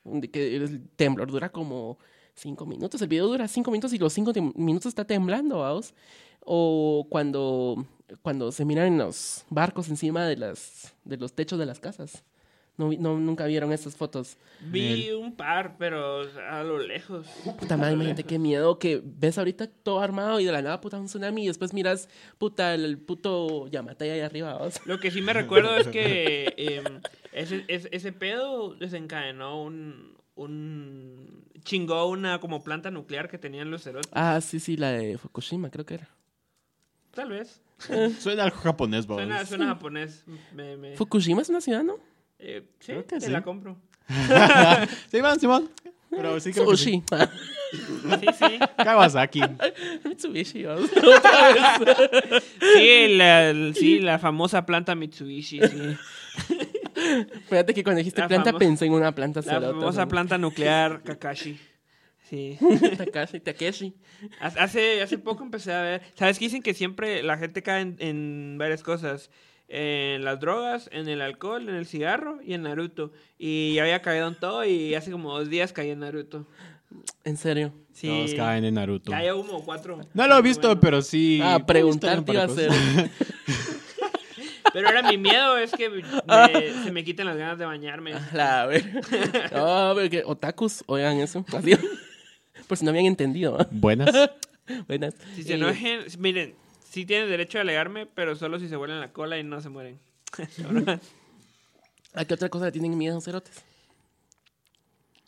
[0.05, 1.99] De que el temblor dura como
[2.39, 3.01] cinco minutos.
[3.03, 5.95] El video dura cinco minutos y los cinco minutos está temblando, vamos.
[6.41, 7.84] O cuando,
[8.22, 12.24] cuando se miran los barcos encima de, las, de los techos de las casas.
[12.78, 14.39] No, no, nunca vieron esas fotos.
[14.61, 17.26] Vi un par, pero a lo lejos.
[17.59, 20.97] Puta madre, imagínate qué miedo que ves ahorita todo armado y de la nada, puta,
[20.97, 22.09] un tsunami y después miras,
[22.39, 24.80] puta, el, el puto Yamatai ahí arriba, vamos.
[24.86, 27.01] Lo que sí me recuerdo es que em,
[27.32, 31.45] ese, ese, ese pedo desencadenó un, un...
[31.64, 34.11] chingó una como planta nuclear que tenían los cerotes.
[34.14, 36.09] Ah, sí, sí, la de Fukushima, creo que era.
[37.12, 37.61] Tal vez.
[38.20, 39.22] Suena algo japonés, vamos.
[39.24, 40.24] Suena, suena japonés.
[40.55, 41.99] Me, me- Fukushima es una ciudad, ¿no?
[42.39, 43.30] eh, sí, Creo que te sí.
[43.32, 43.76] la compro.
[45.11, 45.70] Simón, Simón.
[46.11, 47.03] Pero sí creo que sí.
[47.07, 47.20] Sushi.
[48.20, 48.59] Sí, sí.
[48.82, 49.43] Kawasaki.
[50.05, 50.64] Mitsubishi.
[52.74, 55.97] Sí, la, sí, la famosa planta Mitsubishi, sí.
[57.49, 60.09] Fíjate que cuando dijiste La planta famosa- pensé en una planta La cerota, famosa ¿no?
[60.09, 61.59] planta nuclear Kakashi.
[62.29, 62.59] Sí.
[62.99, 63.95] Takashi, Takeshi.
[64.41, 66.03] Hace, hace poco empecé a ver.
[66.15, 69.31] ¿Sabes qué dicen que siempre la gente cae en, en varias cosas?
[69.71, 73.13] en las drogas, en el alcohol, en el cigarro y en Naruto.
[73.37, 76.47] Y ya había caído en todo y hace como dos días caí en Naruto.
[77.25, 77.75] En serio.
[77.93, 78.09] Sí.
[78.09, 79.11] Todos caen en Naruto.
[79.11, 80.01] Ya llevo como cuatro.
[80.15, 80.81] No lo he visto, Bueno.
[80.81, 81.41] pero sí.
[81.43, 82.71] Ah, preguntar iba a para hacer.
[84.73, 86.03] Pero ahora mi miedo es que me-
[86.85, 88.14] se me quiten las ganas de bañarme.
[88.33, 89.03] La ver-
[89.53, 91.45] No, porque otakus, oigan eso.
[91.57, 91.73] Así.
[92.66, 93.57] Por si no habían entendido.
[93.71, 94.14] Buenas.
[94.89, 95.14] Buenas.
[95.35, 96.55] Si se Eh, enojen, miren,
[96.89, 99.69] sí tienen derecho a alegarme, pero solo si se vuelan la cola y no se
[99.71, 99.99] mueren.
[102.14, 103.62] ¿A qué otra cosa le tienen miedo, cerotes?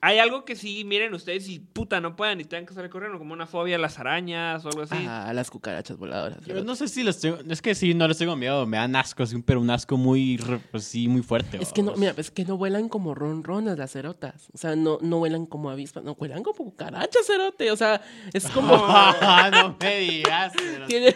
[0.02, 3.18] Hay algo que sí, miren ustedes, si puta no puedan y tengan que salir corriendo,
[3.18, 4.96] como una fobia a las arañas o algo así.
[5.06, 6.44] Ah, las cucarachas voladoras.
[6.46, 7.38] Yo no sé si les tengo.
[7.48, 8.64] Es que sí, no les tengo miedo.
[8.66, 10.40] Me dan asco, así, pero un asco muy.
[10.70, 11.58] pues sí, muy fuerte.
[11.60, 14.48] Es que no, mira, es que no vuelan como ronronas las cerotas.
[14.54, 17.70] O sea, no, no vuelan como avispas, no vuelan como cucarachas, cerote.
[17.70, 18.00] O sea,
[18.32, 18.74] es como.
[19.52, 20.54] no me digas.
[20.88, 21.14] tiene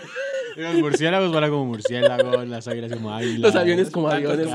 [0.57, 3.41] Los murciélagos vuelan como murciélagos, las águilas como águilas.
[3.41, 4.49] los aviones como aviones.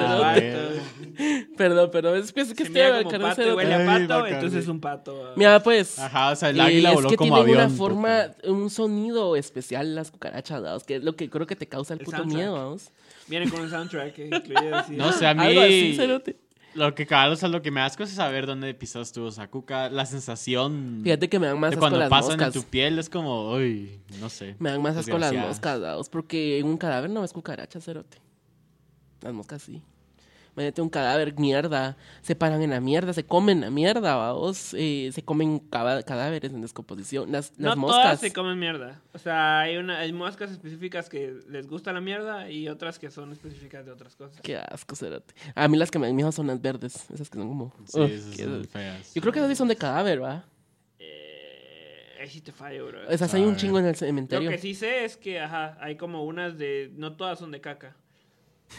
[1.58, 2.82] Perdón, perdón, es que, es que estoy
[3.20, 5.34] pato huele a Ay, pato, bacán, entonces es un pato.
[5.36, 6.00] Mira, pues.
[6.00, 7.66] Ajá, o sea, el eh, águila es voló que como tienen avión.
[7.68, 10.84] una forma, un sonido especial las cucarachas, ¿vamos?
[10.84, 12.38] que es lo que creo que te causa el El puto soundtrack.
[12.38, 12.92] miedo, vamos.
[13.28, 14.96] Viene con un soundtrack que incluye así.
[14.96, 15.44] No sé, a mí.
[15.44, 15.98] Algo así.
[16.80, 19.32] Lo que cabrón, o sea, lo que me asco es saber dónde pisas tú, o
[19.32, 22.56] sea, cuca, la sensación Fíjate que me dan más asco cuando las pasan moscas.
[22.56, 24.56] en tu piel es como, uy, no sé.
[24.60, 26.10] Me dan más asco las moscas, ¿vamos?
[26.10, 28.18] porque en un cadáver no ves cucarachas, cerote.
[29.22, 29.82] Las moscas sí.
[30.56, 31.96] Imagínate un cadáver, mierda.
[32.22, 34.74] Se paran en la mierda, se comen la mierda, vamos.
[34.78, 37.32] Eh, se comen cadáveres en descomposición.
[37.32, 38.04] Las, las no moscas.
[38.04, 39.02] todas se comen mierda.
[39.14, 43.10] O sea, hay, una, hay moscas específicas que les gusta la mierda y otras que
[43.10, 44.42] son específicas de otras cosas.
[44.42, 45.34] Qué asco, cerote.
[45.56, 47.10] A mí las que me dan miedo son las verdes.
[47.10, 47.74] Esas que son como.
[47.86, 49.14] Sí, esas qué- son feas.
[49.14, 50.46] Yo creo que esas sí son de cadáver, ¿va?
[51.00, 53.10] Eh, ahí sí te fallo, bro.
[53.10, 54.50] Esas hay un chingo en el Lo cementerio.
[54.50, 56.92] que sí sé es que, ajá, hay como unas de...
[56.96, 57.96] No todas son de caca.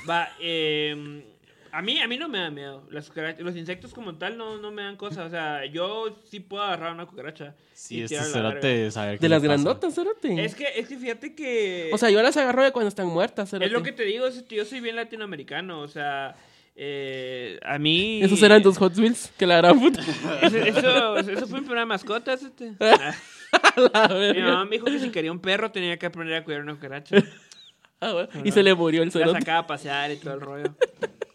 [0.08, 1.24] Va, eh,
[1.72, 2.86] a mí, a mí no me da miedo.
[2.90, 5.26] Las cucarachas- los insectos como tal no, no me dan cosas.
[5.26, 7.54] O sea, yo sí puedo agarrar una cucaracha.
[7.72, 9.52] Sí, y este la cerote, saber qué De le las pasa.
[9.52, 10.44] grandotas, cerote.
[10.44, 11.90] Es que, es que fíjate que...
[11.92, 13.66] O sea, yo las agarro de cuando están muertas, cerote.
[13.66, 15.80] es lo que te digo, es que yo soy bien latinoamericano.
[15.80, 16.34] O sea,
[16.76, 18.22] eh, a mí...
[18.22, 20.00] Esos eran tus Hot Wheels, que la gran puta.
[20.42, 22.32] Eso, eso, eso fue mi primera mascota.
[22.34, 22.72] este.
[23.92, 26.62] La Mi mamá me dijo que si quería un perro tenía que aprender a cuidar
[26.62, 27.16] una cucaracha.
[28.00, 28.28] Ah, bueno.
[28.44, 29.38] Y se le murió el La cerote.
[29.40, 30.74] sacaba a pasear y todo el rollo.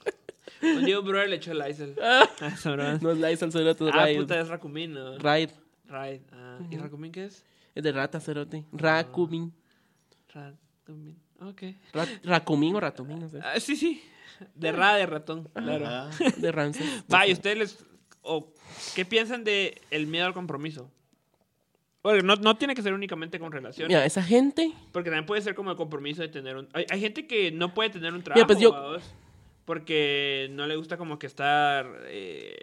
[0.61, 1.95] Un día un brother le echó el Lysol.
[2.01, 2.29] Ah,
[2.65, 2.97] bro.
[2.99, 4.17] No es el cerote, es Ah, Raid.
[4.19, 5.17] puta, es Rakumin, ¿no?
[5.19, 5.49] Raid.
[5.87, 6.21] Raid.
[6.31, 7.43] Ah, ¿y Rakumin qué es?
[7.75, 8.63] Es de rata, cerote.
[8.71, 9.53] Rakumin.
[10.33, 11.17] Rakumin.
[11.41, 11.61] Ok.
[11.93, 13.39] Ra- Rakumin o Ratumín, no sé.
[13.43, 14.01] Ah, sí, sí.
[14.53, 16.09] De ra de ratón, claro.
[16.37, 17.03] De Ramses.
[17.13, 17.85] Va, ¿y ustedes les...
[18.21, 18.53] o
[18.95, 20.91] ¿Qué piensan de el miedo al compromiso?
[22.03, 23.87] Bueno, no, no tiene que ser únicamente con relaciones.
[23.89, 24.71] Mira, esa gente.
[24.91, 26.67] Porque también puede ser como el compromiso de tener un...
[26.73, 29.03] Hay, hay gente que no puede tener un trabajo, pues yo- ¿vaos?
[29.65, 31.85] Porque no le gusta como que estar...
[32.05, 32.55] Eh,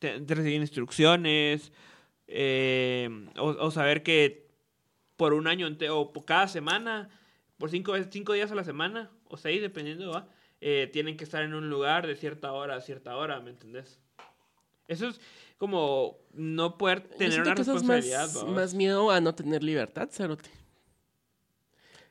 [0.00, 1.72] recibir instrucciones,
[2.26, 4.48] eh, o, o saber que
[5.16, 7.10] por un año o por cada semana,
[7.58, 10.28] por cinco, cinco días a la semana, o seis, dependiendo, ¿va?
[10.62, 13.98] Eh, tienen que estar en un lugar de cierta hora a cierta hora, ¿me entendés?
[14.88, 15.20] Eso es
[15.58, 18.50] como no poder tener una que eso es responsabilidad, más, ¿vaos?
[18.50, 20.50] más miedo a no tener libertad, cerote.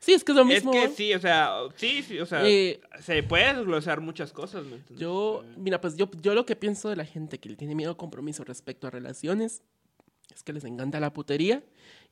[0.00, 0.72] Sí, es que es lo Es mismo.
[0.72, 0.94] que ¿va?
[0.94, 4.98] sí, o sea, sí, sí, o sea, Eh, se puede desglosar muchas cosas, ¿me entiendes?
[4.98, 7.92] Yo, mira, pues yo, yo lo que pienso de la gente que le tiene miedo
[7.92, 9.62] a compromiso respecto a relaciones
[10.34, 11.62] es que les encanta la putería.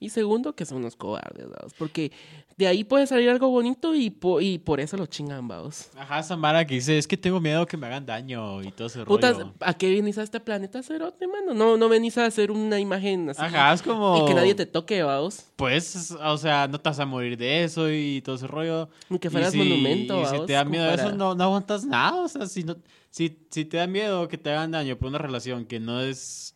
[0.01, 1.75] Y segundo, que son unos cobardes, ¿vaos?
[1.77, 2.13] Porque
[2.57, 5.89] de ahí puede salir algo bonito y, po- y por eso lo chingan, vamos.
[5.97, 9.05] Ajá, Samara que dice, es que tengo miedo que me hagan daño y todo ese
[9.05, 9.55] Putas, rollo.
[9.59, 11.53] ¿a qué venís a este planeta, cerote, mano?
[11.53, 13.43] No, no venís a hacer una imagen así.
[13.43, 14.23] Ajá, es como...
[14.23, 15.47] Y que nadie te toque, vamos.
[15.57, 18.89] Pues, o sea, no te vas a morir de eso y todo ese rollo.
[19.09, 21.35] Ni que Y fueras si- monumento, Y si vaos, te da miedo para- eso, no,
[21.35, 22.23] no aguantas nada.
[22.23, 22.77] O sea, si, no,
[23.11, 26.55] si, si te da miedo que te hagan daño por una relación que no es,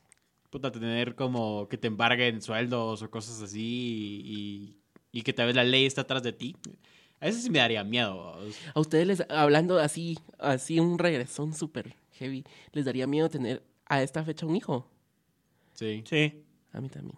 [0.53, 4.77] puta, tener como que te embarguen sueldos o cosas así y,
[5.11, 6.55] y que tal vez la ley está atrás de ti.
[7.21, 8.37] A eso sí me daría miedo.
[8.75, 14.03] A ustedes, les, hablando así, así un regresón súper heavy, ¿les daría miedo tener a
[14.03, 14.87] esta fecha un hijo?
[15.73, 16.05] Sí.
[16.07, 16.45] Sí.
[16.73, 17.17] A mí también.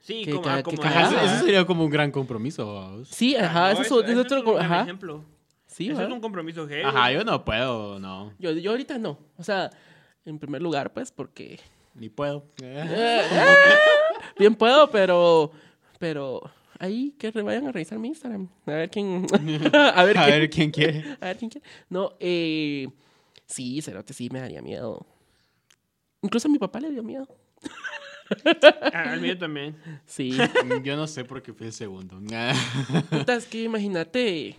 [0.00, 1.08] Sí, Que como, ah, que como Ajá.
[1.08, 3.04] Ajá, eso, sería como un gran compromiso.
[3.04, 4.38] Sí, Ah, ajá, no, eso, eso- es- es eso otro...
[4.38, 4.82] es un gran ajá.
[4.82, 5.24] ejemplo.
[5.66, 6.82] Sí, Eso es un compromiso heavy.
[6.84, 8.32] Ajá, yo no puedo, no.
[8.38, 9.18] yo, yo ahorita no.
[9.36, 9.70] O sea,
[10.24, 11.60] en primer lugar, pues, porque...
[12.00, 12.46] Ni puedo.
[14.38, 15.52] Bien puedo, pero...
[15.98, 16.50] Pero...
[16.78, 18.48] Ahí, que vayan a revisar mi Instagram.
[18.64, 19.26] A ver quién...
[19.74, 20.40] a ver A quién...
[20.40, 21.04] ver quién quiere.
[21.20, 21.66] A ver quién quiere.
[21.90, 22.88] No, eh...
[23.44, 25.06] Sí, Cerote, sí me daría miedo.
[26.22, 27.28] Incluso a mi papá le dio miedo.
[28.94, 29.76] Ah, Al mío también.
[30.06, 30.38] Sí.
[30.82, 32.18] Yo no sé por qué fui el segundo.
[33.10, 34.56] Puta, es que imagínate.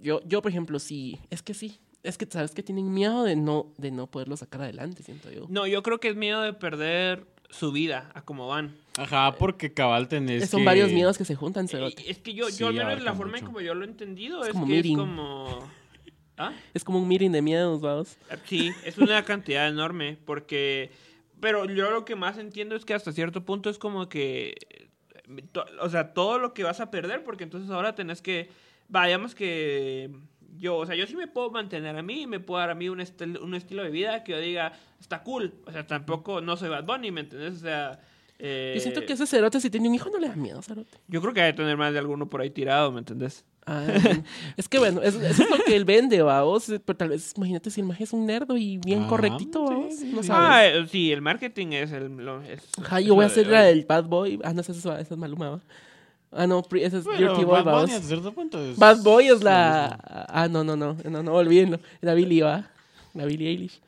[0.00, 1.78] Yo, yo, por ejemplo, sí, es que sí.
[2.02, 5.46] Es que sabes que tienen miedo de no, de no poderlo sacar adelante, siento yo.
[5.48, 8.74] No, yo creo que es miedo de perder su vida a como van.
[8.98, 12.10] Ajá, porque cabal tenés Son que- varios miedos que se juntan, cerote.
[12.10, 14.42] Es que yo, Sí, yo al menos la forma en como yo lo he entendido
[14.44, 14.92] es, como que meeting.
[14.94, 15.68] es como...
[16.38, 16.52] ¿Ah?
[16.74, 18.16] Es como un meeting de miedos, vamos.
[18.46, 20.90] Sí, es una cantidad enorme porque...
[21.40, 24.54] Pero yo lo que más entiendo es que hasta cierto punto es como que...
[24.70, 24.88] eh,
[25.80, 28.50] O sea, todo lo que vas a perder porque entonces ahora tenés que...
[28.88, 30.10] Vayamos que...
[30.58, 32.88] Yo, o sea, yo sí me puedo mantener a mí, me puedo dar a mí
[32.88, 33.00] un,
[33.42, 35.54] un estilo de vida que yo diga, está cool.
[35.66, 37.54] O sea, tampoco, no soy Bad Bunny, ¿me entendés?
[37.54, 38.00] O sea...
[38.38, 40.98] eh, Yo siento que ese cerote, si tiene un hijo, no le da miedo, cerote.
[41.08, 43.44] Yo creo que hay que tener más de alguno por ahí tirado, ¿me entendés?
[43.64, 44.24] Ah, bueno.
[44.56, 46.66] es que bueno, es- eso es lo que él vende, vamos.
[46.84, 49.94] Pero tal vez, imagínate si el maje es un nerdo y bien Ah, correctito, vamos.
[49.96, 50.48] sí, No sabes.
[50.50, 52.14] Ah, eh, sí, el marketing es el...
[52.16, 54.38] lo- es- Ajá, yo voy a hacer la del Bad Boy.
[54.44, 55.60] Ah, no, esa es, esa es Maluma, ¿va?
[56.34, 59.42] Ah, no, esa es Bueno, Dirty Boy, Bad hasta cierto punto es- Bad Boy es
[59.42, 59.98] la...
[60.28, 61.78] Ah, no, no, no, no, no, olvídenlo.
[62.00, 62.70] La Billy, ¿va?
[63.12, 63.80] La Billie Eilish.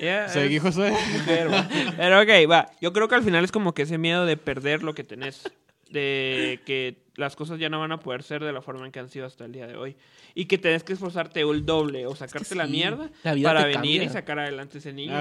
[0.00, 1.68] Ya, Seguí, mujer, va.
[1.96, 2.70] Pero ok, va.
[2.80, 5.48] Yo creo que al final es como que ese miedo de perder lo que tenés.
[5.90, 8.98] De que las cosas ya no van a poder ser de la forma en que
[8.98, 9.96] han sido hasta el día de hoy.
[10.34, 14.02] Y que tenés que esforzarte el doble o sacarte la sí, mierda la para venir
[14.02, 15.14] y sacar adelante ese niño.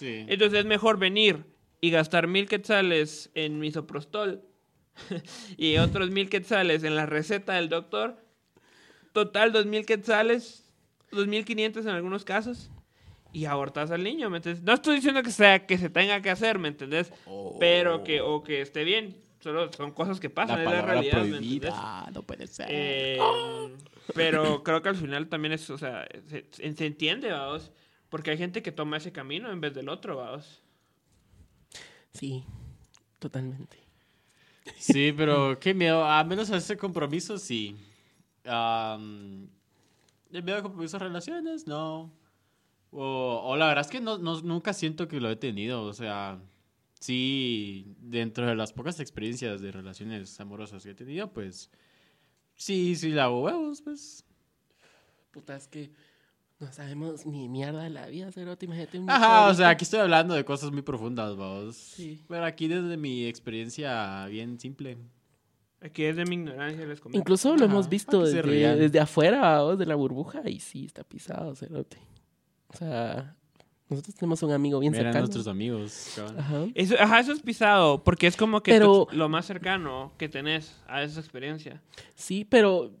[0.00, 1.44] Entonces es mejor venir
[1.80, 4.42] y gastar mil quetzales en misoprostol
[5.56, 8.16] y otros mil quetzales en la receta del doctor.
[9.12, 10.70] Total, dos mil quetzales,
[11.10, 12.70] dos mil quinientos en algunos casos.
[13.34, 14.62] Y abortas al niño, ¿me entiendes?
[14.62, 17.10] No estoy diciendo que sea que se tenga que hacer, ¿me entendés?
[17.58, 19.16] Pero que, o que esté bien.
[19.40, 21.40] Solo son cosas que pasan, La es la realidad, ¿me entendés?
[21.72, 22.10] prohibida.
[22.12, 22.66] No puede ser.
[22.70, 23.18] Eh,
[24.14, 27.72] pero creo que al final también es, o sea, se, se- se entiende, vamos.
[28.10, 30.62] Porque hay gente que toma ese camino en vez del otro, vamos.
[32.12, 32.44] Sí,
[33.18, 33.78] totalmente.
[34.78, 36.04] Sí, pero qué miedo.
[36.04, 37.76] A menos ese compromiso, sí.
[38.44, 39.48] Am,
[40.32, 42.12] el miedo a compromiso de relaciones, no.
[42.92, 45.82] O, o la verdad es que no, no- nunca siento que lo he tenido.
[45.84, 46.40] O sea,
[47.00, 51.70] sí, dentro de las pocas experiencias de relaciones amorosas que he tenido, pues
[52.56, 54.24] sí, sí, la hago huevos, pues.
[55.32, 55.90] Puta, es que
[56.62, 58.66] no sabemos ni mierda de la vida, cerote.
[58.66, 61.76] Imagínate un Ajá, o sea, aquí estoy hablando de cosas muy profundas, vamos.
[61.76, 62.22] Sí.
[62.28, 64.96] Pero aquí desde mi experiencia bien simple.
[65.80, 67.18] Aquí es de mi ignorancia, les comento.
[67.18, 71.02] Incluso lo Ajá, hemos visto desde, desde afuera, vamos, de la burbuja, y sí, está
[71.02, 71.98] pisado, cerote.
[72.68, 73.34] O sea,
[73.88, 75.22] nosotros tenemos un amigo bien Eran cercano.
[75.24, 76.18] nuestros amigos.
[76.38, 76.66] Ajá.
[76.76, 80.28] Eso, ajá, eso es pisado, porque es como que Pero- tú- lo más cercano que
[80.28, 81.82] tenés a esa experiencia.
[82.14, 82.92] Sí, pero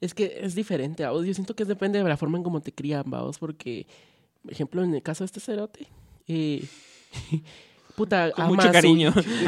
[0.00, 1.26] es que es diferente, vamos.
[1.26, 3.86] Yo siento que depende de la forma en cómo te crían, vamos, porque,
[4.42, 5.86] por ejemplo, en el caso de este cerote,
[6.26, 6.64] eh,
[7.96, 8.70] puta, Con ama mucho su-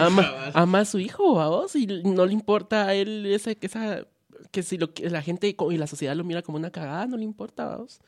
[0.01, 4.07] ama, ama a su hijo, vamos, y no le importa a él ese, que esa,
[4.51, 7.16] que si lo que la gente y la sociedad lo mira como una cagada, no
[7.16, 8.01] le importa, vamos.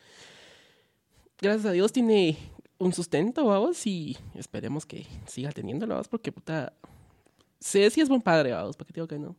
[1.41, 2.37] Gracias a Dios tiene
[2.79, 6.73] un sustento, vamos, y esperemos que siga teniéndolo, vamos, porque puta,
[7.61, 9.37] sé si es buen padre, vamos, porque te digo que no.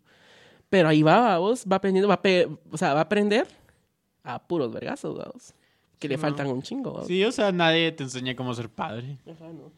[0.74, 3.45] Pero ahí va, vamos, va aprendiendo, va a pe- o sea, va a aprender
[4.24, 5.53] a puros vergazos, vamos.
[5.99, 7.07] Que le faltan un chingo, vamos.
[7.07, 9.19] Sí, o sea, nadie te enseña cómo ser padre.
[9.32, 9.71] Ajá, no.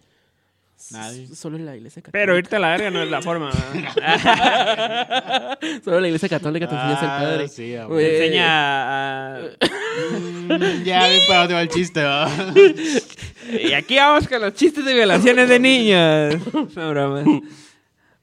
[0.91, 1.27] Nadie.
[1.35, 2.17] Solo en la iglesia católica.
[2.17, 3.51] Pero irte a la verga no es la forma.
[5.83, 7.47] Solo la iglesia católica te enseña a ser Ah, padre.
[7.49, 7.73] Sí.
[7.73, 8.25] Te Eh.
[8.25, 9.39] enseña a...
[10.85, 12.29] ya vi para dónde va el chiste, ¿va?
[13.61, 16.35] Y aquí vamos con los chistes de violaciones de niños.
[16.75, 17.23] No broma.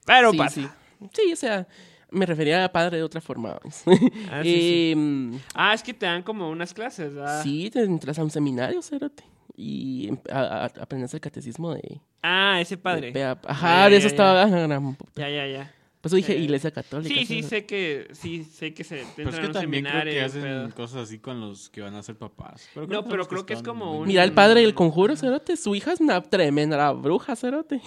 [0.05, 0.61] Pero sí, pasa.
[0.61, 0.67] sí.
[1.13, 1.67] Sí, o sea,
[2.13, 3.59] me refería a padre de otra forma.
[4.31, 4.91] Ah, sí, sí.
[4.93, 7.43] Em, Ah, es que te dan como unas clases, ¿verdad?
[7.43, 9.23] sí, te entras a un seminario, cerote.
[9.55, 11.99] Y a- a- aprendes el catecismo de...
[12.23, 13.11] Ah, ese padre.
[13.11, 14.11] de Ajá, de eso ya.
[14.13, 14.43] estaba...
[14.43, 14.95] ah.
[15.15, 15.71] Ya, ya, ya.
[16.01, 16.41] Por eso dije ya.
[16.41, 17.13] iglesia católica.
[17.15, 20.15] Sí, sí, sé que, sí, sé que se te Pero es que también creo que
[20.15, 20.69] y hacen pedo.
[20.75, 22.67] cosas así con los que van a ser papás.
[22.75, 25.55] No, son pero creo que es están como un- Mira, el padre del conjuro, cerote.
[25.55, 27.81] Su hija es una tremenda bruja, cerote.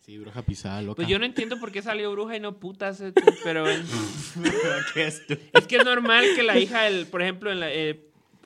[0.00, 0.96] Sí, bruja pisada, loca.
[0.96, 3.12] Pues yo no entiendo por qué salió bruja y no putas, eh,
[3.44, 3.64] pero
[4.94, 5.20] ¿Qué es
[5.66, 8.00] que es normal que la hija, el, por ejemplo, en la- eh,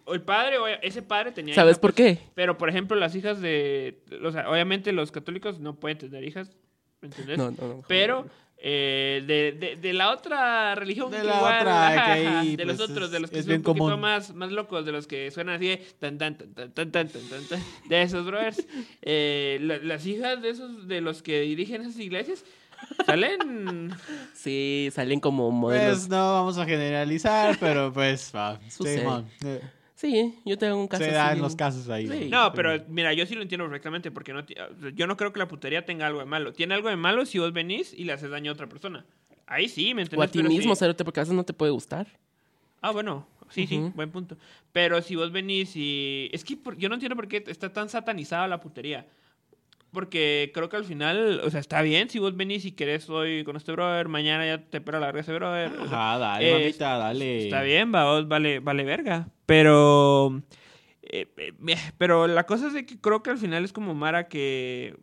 [0.09, 2.23] el padre, o ese padre tenía ¿Sabes hija, por pues, qué?
[2.35, 4.03] Pero, por ejemplo, las hijas de...
[4.23, 6.51] O sea, obviamente los católicos no pueden tener hijas,
[7.01, 7.39] ¿me entiendes?
[7.39, 7.83] No, no, no.
[7.89, 8.27] Pero
[8.67, 13.31] eh, de, de, la otra religión de la otra de los pues, otros de los
[13.31, 16.39] que son un poquito más, más locos de los que suenan así de tan tan
[16.39, 18.67] tan tan tan tan, tan, tan de esos brothers
[19.03, 22.43] eh, las hijas de esos de los que dirigen esas iglesias
[23.05, 23.95] salen
[24.35, 25.99] sí salen como pues, modelos.
[25.99, 29.25] pues no vamos a generalizar pero pues va, sucede.
[29.45, 29.61] Eh.
[29.95, 32.09] Sí, yo tengo un caso Se así dan bien- los casos ahí.
[32.09, 32.29] Sí.
[32.29, 34.45] No, pero mira, yo sí lo entiendo perfectamente porque no
[34.95, 36.53] yo no creo que la putería tenga algo de malo.
[36.53, 39.05] Tiene algo de malo si vos venís y le haces daño a otra persona.
[39.47, 40.29] Ahí sí, ¿me O entiendes?
[40.29, 42.07] a ti Pero mismo, sí- cerote, porque a veces no te puede gustar.
[42.81, 44.37] Ah, bueno, Sí, sí, buen punto.
[44.73, 46.29] Pero si vos venís y...
[46.33, 49.07] Es que por- yo no entiendo por qué está tan satanizada la putería.
[49.95, 53.45] Porque creo que al final, o sea, está bien si vos venís y querés hoy
[53.45, 55.73] con este brother, mañana ya te espera la verga ese brother.
[55.73, 57.45] o sea, Ajá, dale, eh, mamita, dale.
[57.45, 59.29] Está bien, va, vos vale, vale verga.
[59.47, 60.43] Pero.
[61.03, 64.29] eh, eh, pero la cosa es de que creo que al final es como Mara
[64.29, 64.97] que.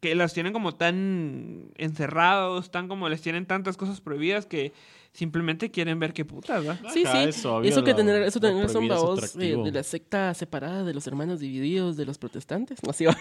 [0.00, 4.74] Que las tienen como tan encerrados, tan como les tienen tantas cosas prohibidas que
[5.16, 6.76] simplemente quieren ver qué putas, ¿va?
[6.92, 7.28] Sí, Ajá, sí.
[7.30, 10.92] es obvio, eso que tener, eso tener es babos, eh, de la secta separada de
[10.92, 12.82] los hermanos divididos de los protestantes.
[12.82, 13.16] No, así va.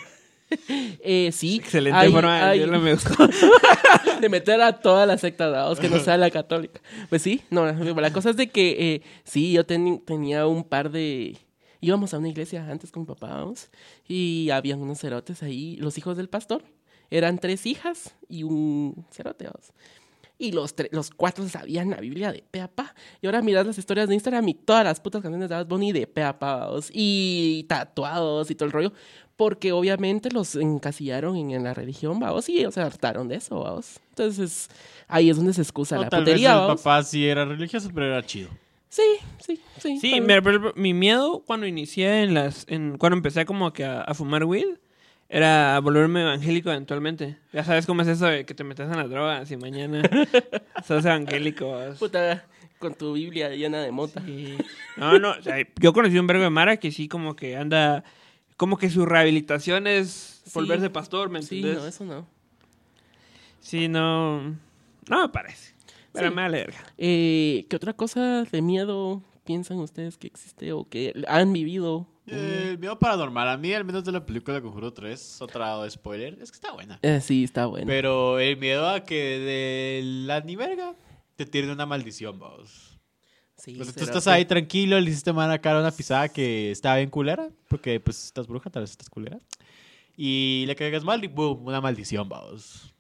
[0.68, 1.58] Eh, sí.
[1.58, 2.96] Excelente hay- forma de hay- decirlo, me
[4.22, 6.82] de meter a toda la secta, babos, que no sea la católica.
[7.10, 11.38] Pues sí, no, la cosa es de que eh, sí, yo tenía un par de...
[11.82, 13.70] Íbamos a una iglesia antes con mi papá, vamos,
[14.08, 16.64] y habían unos cerotes ahí, los hijos del pastor.
[17.12, 19.72] Eran tres hijas y un cerote, vamos.
[20.38, 22.94] Y los, tre- los cuatro sabían la Biblia de pe a pa.
[23.22, 25.92] Y ahora miras las historias de Instagram y todas las putas canciones de Bad Bunny
[25.94, 28.92] de pe a pa, vamos, Y tatuados y todo el rollo.
[29.38, 33.60] Porque obviamente los encasillaron en, en la religión, vamos, y ellos se hartaron de eso,
[33.60, 34.00] vamos.
[34.10, 34.70] Entonces,
[35.10, 36.82] ahí es donde se excusa O la tal vez putería, el vamos.
[36.82, 38.50] papá sí era religioso, pero era chido.
[38.88, 39.04] Sí,
[39.46, 40.00] sí, sí.
[40.00, 40.60] Sí, vez.
[40.78, 42.66] mi miedo cuando inicié en las.
[42.70, 44.68] En, cuando empecé como que a, a fumar weed.
[45.28, 47.38] Era volverme evangélico eventualmente.
[47.52, 50.02] Ya sabes cómo es eso de que te metes en las drogas y mañana
[50.86, 51.76] sos evangélico.
[51.98, 52.46] Puta,
[52.80, 54.22] con tu Biblia llena de mota.
[54.24, 54.56] Sí.
[54.98, 58.04] No, no, o sea, yo conocí un vergo de Mara que sí como que anda,
[58.56, 60.52] como que su rehabilitación es Sí.
[60.54, 61.82] volverse pastor, ¿me Sí, entiendes?
[61.82, 62.28] no, eso no.
[63.60, 64.42] Sí, no,
[65.10, 65.74] no me parece.
[66.14, 66.36] Pero Sí.
[66.36, 66.78] me alerga.
[67.00, 72.08] Eh, ¿Qué otra cosa de miedo piensan ustedes que existe o que han vivido?
[72.28, 76.38] Eh, el miedo paranormal, a mí al menos de la película Conjuro 3, otra spoiler,
[76.42, 76.98] es que está buena.
[77.02, 77.86] Eh, sí, está bueno.
[77.88, 80.96] Pero el miedo a que de la ni verga
[81.36, 82.98] te tiene una maldición, vamos.
[83.58, 86.72] Sí, sea, tú estás que- ahí tranquilo, le hiciste mala cara a una pisada que
[86.72, 89.40] estaba bien culera, porque pues estás bruja, tal vez estás culera.
[90.18, 92.94] Y le cagas mal y boom, una maldición, vamos.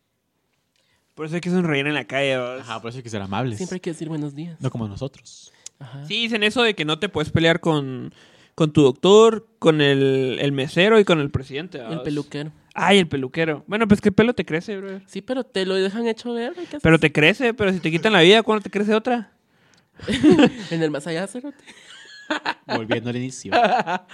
[1.13, 2.37] Por eso hay que sonreír en la calle.
[2.37, 2.61] ¿vos?
[2.61, 3.57] Ajá, por eso hay que ser amables.
[3.57, 4.59] Siempre hay que decir buenos días.
[4.59, 5.51] No como nosotros.
[5.79, 6.05] Ajá.
[6.05, 8.13] Sí, dicen eso de que no te puedes pelear con,
[8.55, 11.79] con tu doctor, con el, el mesero y con el presidente.
[11.79, 12.51] El peluquero.
[12.73, 13.63] Ay, el peluquero.
[13.67, 15.01] Bueno, pues qué pelo te crece, bro.
[15.05, 16.53] Sí, pero te lo dejan hecho ver.
[16.81, 19.31] Pero te crece, pero si te quitan la vida, ¿cuándo te crece otra?
[20.71, 21.63] En el más allá, cerote.
[22.67, 23.51] Volviendo al inicio.
[23.63, 24.05] Ah.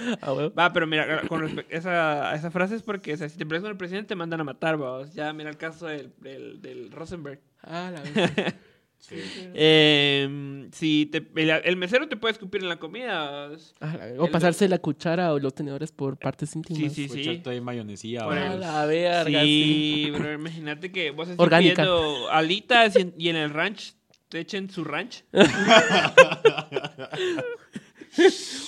[0.57, 3.37] Va, pero mira, con respecto a esa, a esa frase es porque, o sea, si
[3.37, 5.13] te peleas con el presidente, te mandan a matar, vamos.
[5.13, 7.39] Ya, mira el caso del, del, del Rosenberg.
[7.63, 8.55] Ah, la verdad.
[9.09, 13.49] Eh, si te, el, el mesero te puede escupir en la comida.
[13.81, 13.97] Ah.
[14.17, 16.93] O El- pasarse la cuchara o los tenedores por partes íntimas.
[16.93, 17.41] Sí, sí, sí.
[17.45, 20.03] ahí mayonesía, Por el- la verga, sí.
[20.05, 21.81] Sí, bro, imagínate que vos estás Orgánica.
[21.83, 23.93] pidiendo alitas y en, y en el ranch
[24.29, 25.23] te echen su ranch.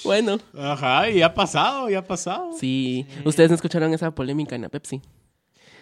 [0.05, 2.51] Bueno, Ajá, y ha pasado, ya ha pasado.
[2.57, 3.05] sí.
[3.25, 5.01] Ustedes no escucharon esa polémica en la Pepsi.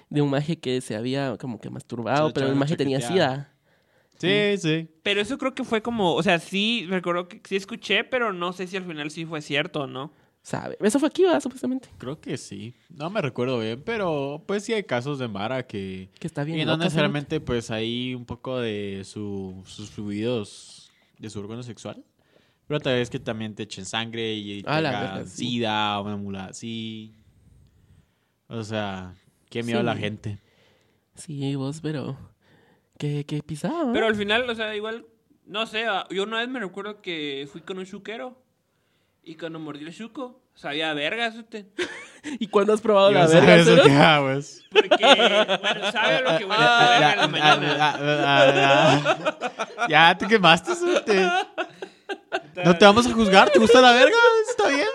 [0.09, 3.53] De un maje que se había como que masturbado, pero el maje tenía sida.
[4.21, 4.87] Sí, sí.
[5.03, 8.53] Pero eso creo que fue como, o sea, sí, recuerdo que sí escuché, pero no
[8.53, 10.13] sé si al final sí fue cierto o no.
[10.43, 10.75] ¿Sabe?
[10.81, 11.39] Eso fue aquí, ¿verdad?
[11.39, 11.89] Supuestamente.
[11.99, 12.73] Creo que sí.
[12.89, 16.09] No me recuerdo bien, pero pues sí hay casos de Mara que...
[16.19, 16.59] Que está bien.
[16.59, 22.03] y no necesariamente pues hay un poco de su, sus fluidos de su órgano sexual.
[22.67, 25.45] Pero tal vez que también te echen sangre y Ah, verga, sí.
[25.45, 27.13] sida o una mula así.
[28.47, 29.13] O sea,
[29.49, 29.99] qué miedo a la Sí.
[30.01, 30.39] gente.
[31.15, 32.17] Sí, vos, pero...
[33.01, 33.91] ¿Qué, qué pisaba?
[33.91, 35.07] Pero al final, o sea, igual,
[35.47, 38.37] no sé, ah, yo una vez me recuerdo que fui con un chuquero
[39.23, 41.65] y cuando mordí el chuco, sabía a vergas usted.
[42.39, 44.63] ¿Y cuándo has probado la verga, ver eso que hagas.
[44.69, 47.95] Porque, bueno, sabe a lo que voy a comer en la mañana.
[48.23, 51.27] Ah, Ya te quemaste, suerte.
[52.63, 54.15] No te vamos a juzgar, ¿te gusta la verga?
[54.49, 54.87] Está bien.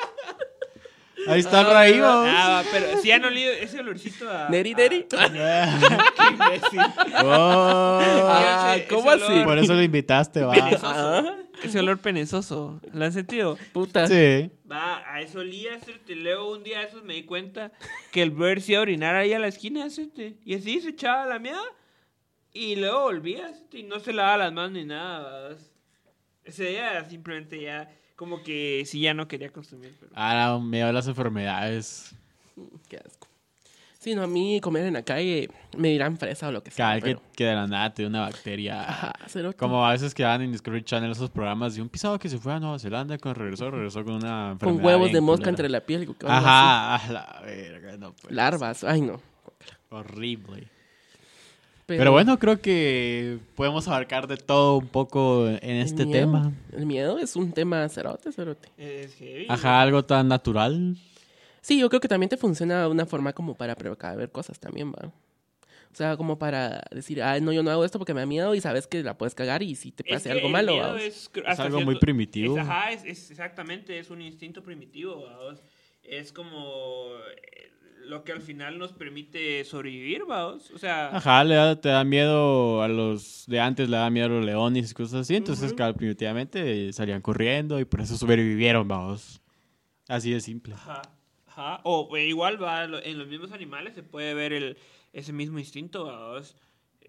[1.29, 2.01] Ahí está el raíz.
[2.03, 4.49] Ah, pero sí han olido ese olorcito a...
[4.49, 5.07] Neri, neri.
[5.19, 5.29] a-
[6.17, 6.81] Qué imbécil.
[7.25, 8.01] Oh.
[8.03, 9.45] Ah, Ese- ¿cómo ese así?
[9.45, 10.53] Por eso lo invitaste, va.
[10.55, 10.87] penezoso.
[10.87, 11.37] Ah.
[11.63, 12.81] Ese olor penezoso.
[12.93, 13.59] ¿Lo han sentido?
[13.73, 14.07] Puta.
[14.07, 14.51] Sí.
[14.71, 16.15] Va, a eso olía, hacerte.
[16.15, 17.73] Luego un día de esos me di cuenta
[18.13, 20.37] que el brother se iba a orinar ahí a la esquina, hacerte.
[20.45, 21.59] Y así se echaba la mía.
[22.53, 25.49] Y luego volvía, hacerte, y no se lavaba las manos ni nada.
[25.49, 25.71] vas.
[26.45, 29.95] Ese día simplemente ya, como que sí ya no quería consumir.
[30.01, 30.11] Pero...
[30.15, 32.15] Ahora me da las enfermedades.
[32.89, 33.29] Qué asco.
[33.99, 36.87] Sí, no, a mí comer en la calle me dirán fresa o lo que sea.
[36.87, 37.23] Cada que, pero...
[37.35, 38.89] que de la nada te una bacteria.
[38.89, 39.13] Ajá.
[39.57, 42.39] Como a veces que dan en Discovery Channel esos programas de un pisado que se
[42.39, 44.77] fue a Nueva Zelanda, cuando regresó, regresó con una enfermedad.
[44.77, 46.15] Con huevos de mosca entre la piel.
[46.25, 48.33] Ajá, a la verga, no pues.
[48.33, 48.85] Larvas.
[48.85, 49.21] Ay, no.
[49.91, 50.69] Horrible.
[51.87, 56.53] Pero, bueno, creo que podemos abarcar de todo un poco en este miedo- tema.
[56.73, 58.69] El miedo es un tema cerote, cerote.
[58.77, 59.47] Es heavy.
[59.49, 60.97] Ajá, algo tan natural.
[61.61, 64.93] Sí, yo creo que también te funciona de una forma como para precaver cosas también,
[64.93, 65.07] va.
[65.07, 68.55] O sea, como para decir, ah, no, yo no hago esto porque me da miedo
[68.57, 70.73] y sabes que la puedes cagar y si te Es pase que algo el malo,
[70.73, 72.57] miedo es, algo muy primitivo.
[72.57, 75.23] es- ajá, es, es exactamente, es un instinto primitivo.
[75.25, 75.63] vamos.
[76.03, 77.71] Es como eh,
[78.07, 80.71] lo que al final nos permite sobrevivir, vamos.
[80.71, 84.27] O sea, Ajá, le da- te da miedo a los de antes, le da miedo
[84.27, 85.37] a los leones y cosas así.
[85.37, 85.77] Entonces, Ujú.
[85.77, 89.41] claro, primitivamente salían corriendo y por eso sobrevivieron, vamos.
[90.09, 90.75] Así de simple.
[90.75, 91.03] Ajá,
[91.47, 91.81] ajá.
[91.85, 94.77] O eh, igual va, en los mismos animales se puede ver el,
[95.13, 96.57] ese mismo instinto, vamos.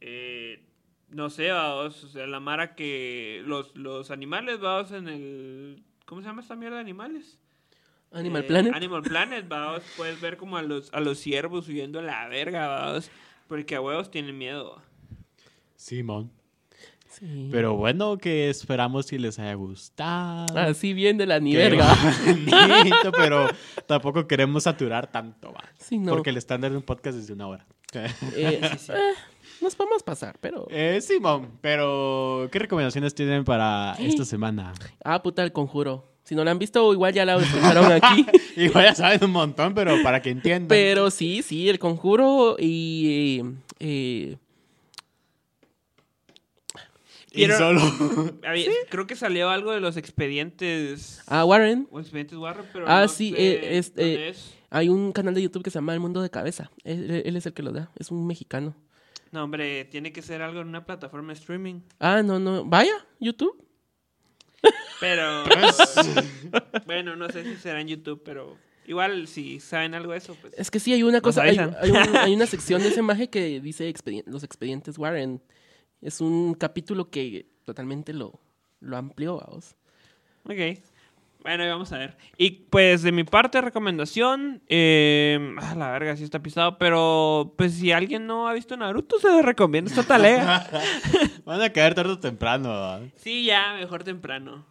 [0.02, 0.64] Eh,
[1.10, 5.84] no sé, vamos, o sea, la mara que los, los animales, vamos, en el...
[6.06, 7.40] ¿Cómo se llama esta mierda de animales?
[8.12, 8.74] Animal Eh, Planet.
[8.74, 12.68] Animal Planet, vamos, puedes ver como a los, a los ciervos huyendo a la verga,
[12.68, 13.10] vamos,
[13.48, 14.82] porque a huevos tienen miedo.
[15.76, 16.32] Simón.
[17.10, 17.50] Sí.
[17.52, 20.46] Pero bueno, que esperamos que les haya gustado.
[20.58, 21.88] Así bien de la ni verga.
[22.26, 23.48] bonito, pero
[23.88, 25.64] tampoco queremos saturar tanto, va.
[25.80, 26.12] Sí, no.
[26.12, 27.66] Porque el estándar de un podcast es de una hora.
[27.94, 28.62] Eh, eh,
[29.62, 30.68] nos podemos pasar, pero...
[30.70, 34.74] Eh, Simón, pero ¿qué recomendaciones tienen para esta semana?
[35.04, 36.17] Ah, puta, el conjuro.
[36.28, 38.26] Si no la han visto, igual ya la escucharon aquí.
[38.58, 40.68] Igual ya saben un montón, pero para que entiendan.
[40.68, 43.40] Pero sí, sí, el conjuro y...
[43.40, 44.38] eh, eh,
[47.32, 47.82] Y Pero- solo.
[48.46, 51.22] Había- Creo que salió algo de los expedientes...
[51.28, 51.88] ah, Warren.
[51.92, 54.54] O expedientes Warren, pero Ah, no sí, sé eh, es, eh, es.
[54.70, 56.72] Hay un canal de YouTube que se llama El Mundo de Cabeza.
[56.84, 57.92] Él, él es el que lo da.
[57.98, 58.76] Es un mexicano.
[59.32, 61.82] No, hombre, tiene que ser algo en una plataforma de streaming.
[62.00, 62.66] Ah, no, no.
[62.66, 63.64] Vaya, YouTube.
[65.00, 65.44] Pero.
[66.86, 68.58] bueno, no sé si será en YouTube, pero.
[68.88, 70.54] Igual, si saben algo de eso, pues.
[70.58, 71.44] Es que sí, hay una cosa.
[71.44, 71.76] Hay, un-
[72.16, 73.94] hay una sección de ese maje que dice
[74.26, 75.42] los expedientes Warren.
[76.02, 78.40] Es un capítulo que totalmente lo,
[78.80, 79.76] lo amplió, vamos.
[80.46, 80.80] Ok.
[81.48, 82.18] Bueno, ahí vamos a ver.
[82.38, 84.62] Y pues de mi parte, recomendación.
[84.68, 86.78] Eh, ah, la verga, sí está pisado.
[86.78, 90.70] Pero pues si alguien no ha visto Naruto, se lo recomiendo esta tarea.
[91.46, 92.68] Van a caer tarde o temprano.
[92.68, 93.02] ¿verdad?
[93.16, 94.66] sí, ya, mejor temprano.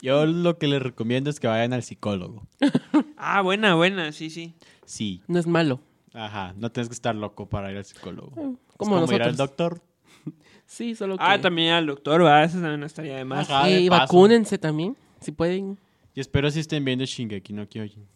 [0.00, 2.46] Yo lo que les recomiendo es que vayan al psicólogo.
[3.18, 4.54] Ah, buena, buena, sí, sí.
[4.86, 5.22] Sí.
[5.28, 5.80] No es malo.
[6.14, 8.30] Ajá, no tienes que estar loco para ir al psicólogo.
[8.76, 9.82] Como es como ir al doctor.
[10.66, 11.24] Sí, solo que...
[11.24, 13.50] Ah, también al doctor, va, eso también estaría de más.
[13.50, 13.66] Ajá.
[13.66, 14.00] De y paso.
[14.00, 15.78] vacúnense también, si pueden.
[16.14, 18.06] Y espero si estén viendo Shingeki no Kyojin.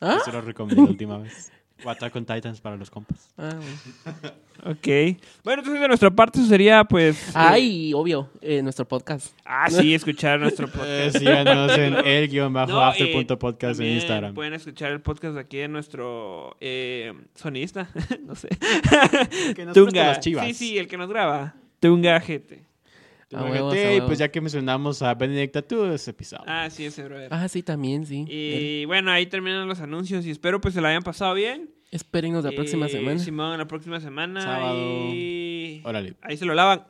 [0.00, 0.18] ¿Ah?
[0.20, 1.52] Eso lo recomiendo la última vez.
[1.84, 3.28] O Attack on Titans para los compas.
[3.36, 4.34] Ah, bueno.
[4.64, 5.18] Ok.
[5.44, 7.34] Bueno, entonces de nuestra parte eso sería, pues.
[7.36, 9.34] Eh, y obvio, eh, nuestro podcast.
[9.44, 11.18] Ah, sí, escuchar nuestro Eh, podcast.
[11.18, 14.32] síganos en el guion bajo No, after eh, punto podcast en Instagram.
[14.34, 17.90] Pueden escuchar el podcast aquí de nuestro eh, sonista,
[18.22, 18.48] no sé.
[19.54, 20.06] Que nos Tunga.
[20.06, 20.46] las chivas.
[20.46, 21.54] Sí, sí, el que nos graba.
[21.80, 22.64] Tunga gente.
[23.32, 26.44] A huevos, Imagínate, a y pues ya que mencionamos a Benedicta, tú ese episodio.
[26.46, 27.28] Ah, sí, ese brother.
[27.32, 28.24] Ah, sí, también, sí.
[28.28, 31.70] Y bueno, ahí terminan los anuncios y espero pues se la hayan pasado bien.
[31.90, 33.18] Espérenos la próxima semana.
[33.18, 34.40] Simón, la próxima semana.
[34.40, 34.78] Sábado.
[35.12, 35.82] Y...
[35.84, 36.14] Órale.
[36.22, 36.84] Ahí se lo lavan.